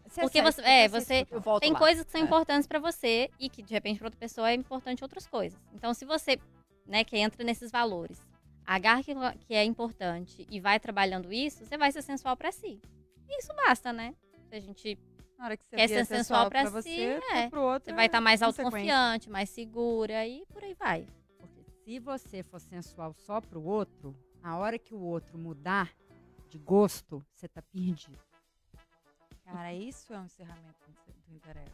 [0.09, 1.25] Você Porque você- é, você
[1.61, 1.79] Tem lá.
[1.79, 2.25] coisas que são É.
[2.25, 5.59] importantes pra você e que, de repente, pra outra pessoa é importante outras coisas.
[5.73, 6.39] Então, se você,
[6.87, 8.21] né, que entra nesses valores,
[8.67, 9.15] agarra que,
[9.47, 12.81] que é importante e vai trabalhando isso, você vai ser sensual pra si.
[13.29, 14.15] E isso basta, né?
[14.49, 14.99] Se a gente
[15.39, 17.51] Na hora que você Quer ser sensual pra si, você, é.
[17.51, 17.91] pro outro.
[17.91, 18.65] Você vai estar mais consequência.
[18.95, 21.07] autoconfiante, mais segura e por aí vai.
[21.39, 24.15] Porque se você for sensual só pro outro,
[24.45, 25.91] a hora que o outro mudar
[26.51, 28.19] de gosto, você tá perdido.
[29.43, 30.91] Cara, isso é um encerramento
[31.27, 31.73] do Interessa.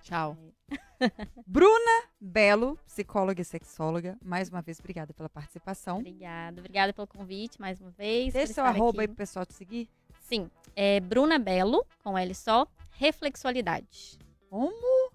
[0.00, 0.34] Tchau.
[1.46, 5.98] Bruna Belo, psicóloga e sexóloga, mais uma vez, obrigada pela participação.
[5.98, 6.58] Obrigada.
[6.58, 8.32] Obrigada pelo convite mais uma vez.
[8.32, 9.14] Deixa seu arroba aí aqui.
[9.14, 9.90] pro pessoal te seguir.
[10.22, 14.18] Sim, é Bruna Belo, com L só, reflexualidade.
[14.48, 15.12] Como?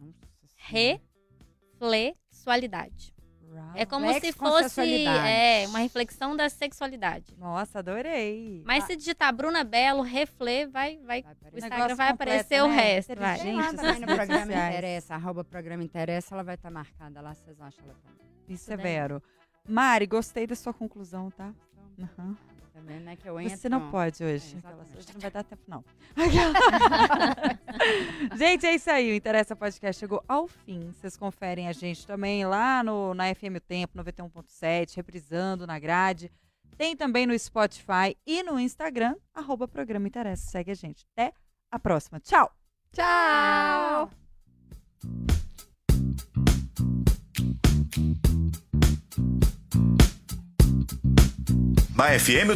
[0.56, 3.12] Reflexualidade.
[3.76, 7.36] É como se fosse é, uma reflexão da sexualidade.
[7.38, 8.62] Nossa, adorei.
[8.66, 11.58] Mas se digitar Bruna Belo, reflê, vai, vai, Vai o.
[11.58, 12.76] Instagram vai completo, aparecer o né?
[12.76, 13.16] resto.
[13.16, 13.36] Vai.
[13.36, 14.54] Essas também no programa.
[14.54, 18.28] Interessa, arroba programa Interessa, ela vai estar marcada lá, vocês acham ela também.
[18.47, 19.22] Isso é vero.
[19.68, 21.54] Mari, gostei da sua conclusão, tá?
[21.99, 22.38] Aham.
[22.84, 23.58] Também, né, que eu entro.
[23.58, 24.56] Você não pode hoje.
[24.56, 25.84] É, Aquelas- hoje não vai dar tempo, não.
[28.38, 29.12] gente, é isso aí.
[29.12, 30.92] O Interessa Podcast chegou ao fim.
[30.92, 36.30] Vocês conferem a gente também lá no, na FM O Tempo, 91.7, reprisando na grade.
[36.78, 40.52] Tem também no Spotify e no Instagram, arroba Programa Interessa.
[40.52, 41.06] Segue a gente.
[41.16, 41.34] Até
[41.72, 42.20] a próxima.
[42.20, 42.52] Tchau!
[42.92, 44.10] Tchau.
[51.96, 52.50] Na FM